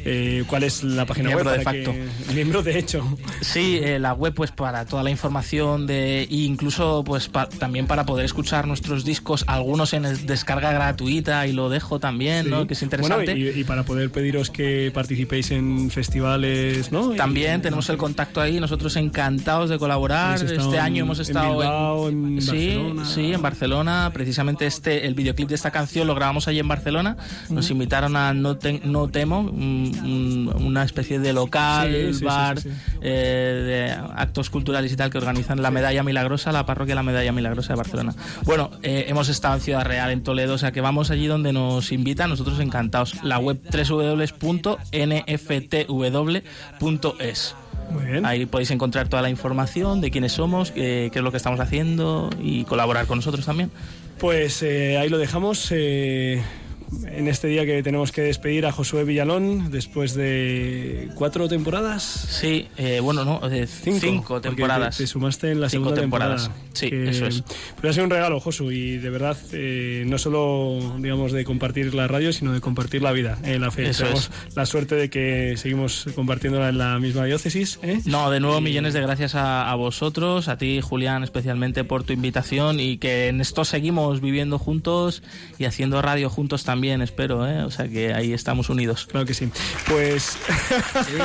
[0.04, 1.58] Eh, ¿Cuál es la página Miembro web?
[1.58, 1.92] de facto.
[1.92, 3.16] que- Miembro de hecho.
[3.40, 7.86] Sí, eh, la web pues para toda la información de e incluso pues pa- también
[7.86, 12.66] para poder escuchar nuestros discos, algunos en el- descarga gratuita y lo dejo también, ¿no?
[12.66, 13.32] Que es interesante.
[13.32, 17.10] Bueno, y, y para poder pediros que participéis en festivales, ¿no?
[17.10, 20.42] También Y- tenemos el contacto ahí, nosotros encantados de colaborar.
[20.42, 22.46] Este en- año hemos en estado Bilbao, en sí,
[22.76, 23.04] Barcelona.
[23.04, 24.10] sí, en Barcelona.
[24.12, 27.16] Precisamente este el videoclip de esta canción lo grabamos allí en Barcelona.
[27.50, 29.50] Nos invitaron a No, Te- no Temo,
[30.02, 32.58] un- un- una especie de local, Sí, bar,
[33.00, 37.32] eh, de actos culturales y tal que organizan la Medalla Milagrosa, la parroquia La Medalla
[37.32, 38.14] Milagrosa de Barcelona.
[38.44, 41.52] Bueno, eh, hemos estado en Ciudad Real, en Toledo, o sea que vamos allí donde
[41.52, 43.22] nos invitan, nosotros encantados.
[43.22, 43.58] La web
[46.80, 47.54] www.nftw.es.
[47.90, 48.24] Muy bien.
[48.24, 51.60] Ahí podéis encontrar toda la información de quiénes somos, eh, qué es lo que estamos
[51.60, 53.70] haciendo y colaborar con nosotros también.
[54.18, 55.66] Pues eh, ahí lo dejamos.
[55.72, 56.42] eh,
[57.06, 62.02] en este día que tenemos que despedir a Josué Villalón después de cuatro temporadas.
[62.02, 64.96] Sí, eh, bueno, no, de cinco, porque temporadas.
[64.96, 66.42] Te, te sumaste en la Cinco segunda temporadas.
[66.44, 66.70] temporada.
[66.74, 67.42] Sí, que- eso es.
[67.76, 71.94] Pero ha sido un regalo, Josu, y de verdad, eh, no solo digamos de compartir
[71.94, 73.88] la radio, sino de compartir la vida, eh, la fe.
[73.90, 77.78] Eso Tenemos la suerte de que seguimos compartiéndola en la misma diócesis.
[77.82, 78.00] ¿eh?
[78.04, 82.12] No, de nuevo millones de gracias a, a vosotros, a ti Julián especialmente por tu
[82.12, 85.22] invitación y que en esto seguimos viviendo juntos
[85.58, 87.62] y haciendo radio juntos también, espero, ¿eh?
[87.62, 89.06] o sea que ahí estamos unidos.
[89.06, 89.50] Claro que sí.
[89.88, 90.36] Pues...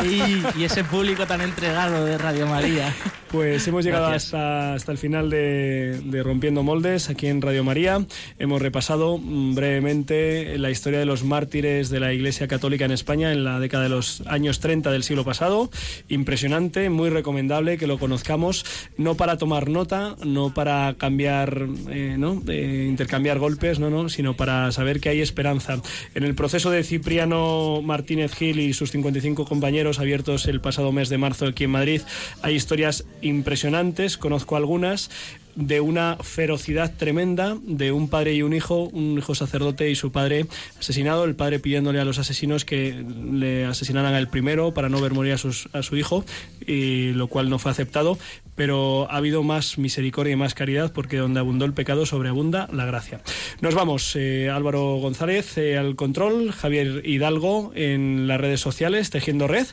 [0.55, 2.93] y ese público tan entregado de Radio María.
[3.32, 8.06] Pues hemos llegado hasta, hasta el final de, de Rompiendo Moldes aquí en Radio María.
[8.40, 13.34] Hemos repasado mm, brevemente la historia de los mártires de la Iglesia Católica en España
[13.34, 15.70] en la década de los años 30 del siglo pasado.
[16.08, 18.66] Impresionante, muy recomendable que lo conozcamos,
[18.98, 22.42] no para tomar nota, no para cambiar, eh, ¿no?
[22.48, 25.82] Eh, intercambiar golpes, no, no, sino para saber que hay esperanza.
[26.16, 31.10] En el proceso de Cipriano Martínez Gil y sus 55 compañeros abiertos el pasado mes
[31.10, 32.02] de marzo aquí en Madrid,
[32.42, 35.09] hay historias impresionantes, conozco algunas
[35.58, 40.12] de una ferocidad tremenda de un padre y un hijo, un hijo sacerdote y su
[40.12, 40.45] padre
[40.80, 43.03] asesinado, el padre pidiéndole a los asesinos que
[43.34, 46.24] le asesinaran al primero para no ver morir a, sus- a su hijo,
[46.66, 48.20] y lo cual no fue aceptado,
[48.55, 52.86] pero ha habido más misericordia y más caridad porque donde abundó el pecado sobreabunda la
[52.86, 53.22] gracia.
[53.62, 59.47] Nos vamos, eh, Álvaro González eh, al control, Javier Hidalgo en las redes sociales, tejiendo
[59.47, 59.66] red,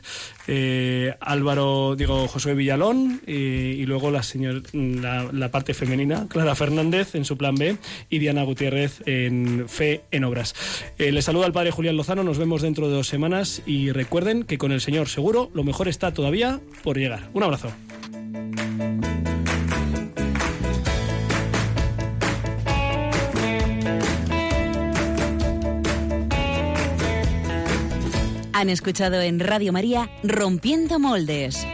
[0.48, 7.14] eh, Álvaro, digo, Josué Villalón y luego la, señor, la, la parte femenina, Clara Fernández
[7.14, 7.76] en su plan B
[8.08, 10.54] y Diana Gutiérrez en Fe en Obras.
[10.98, 14.44] Eh, les saluda el padre Julián Lozano, nos vemos dentro de dos semanas y recuerden
[14.44, 17.28] que con el Señor seguro lo mejor está todavía por llegar.
[17.34, 17.72] Un abrazo.
[28.52, 31.66] Han escuchado en Radio María Rompiendo Moldes,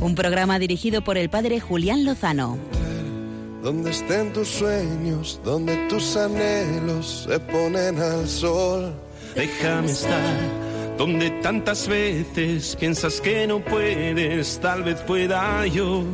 [0.00, 2.75] un programa dirigido por el padre Julián Lozano.
[3.66, 8.94] Donde estén tus sueños, donde tus anhelos se ponen al sol.
[9.34, 10.38] Déjame estar
[10.96, 16.04] donde tantas veces piensas que no puedes, tal vez pueda yo.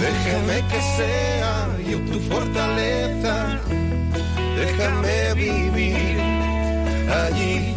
[0.00, 3.60] Déjame que sea yo tu fortaleza.
[4.56, 6.18] Déjame vivir
[7.22, 7.72] allí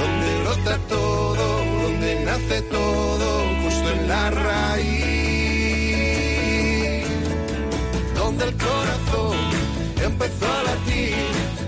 [0.00, 3.28] donde brota todo, donde nace todo,
[3.62, 5.17] justo en la raíz.
[8.28, 9.36] Donde el corazón
[10.04, 11.14] empezó a latir,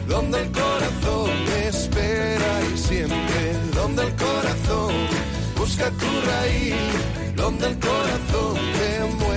[0.06, 1.30] donde el corazón
[1.66, 4.92] espera y siempre, donde el corazón
[5.56, 6.74] busca tu raíz,
[7.34, 9.30] donde el corazón te mueve.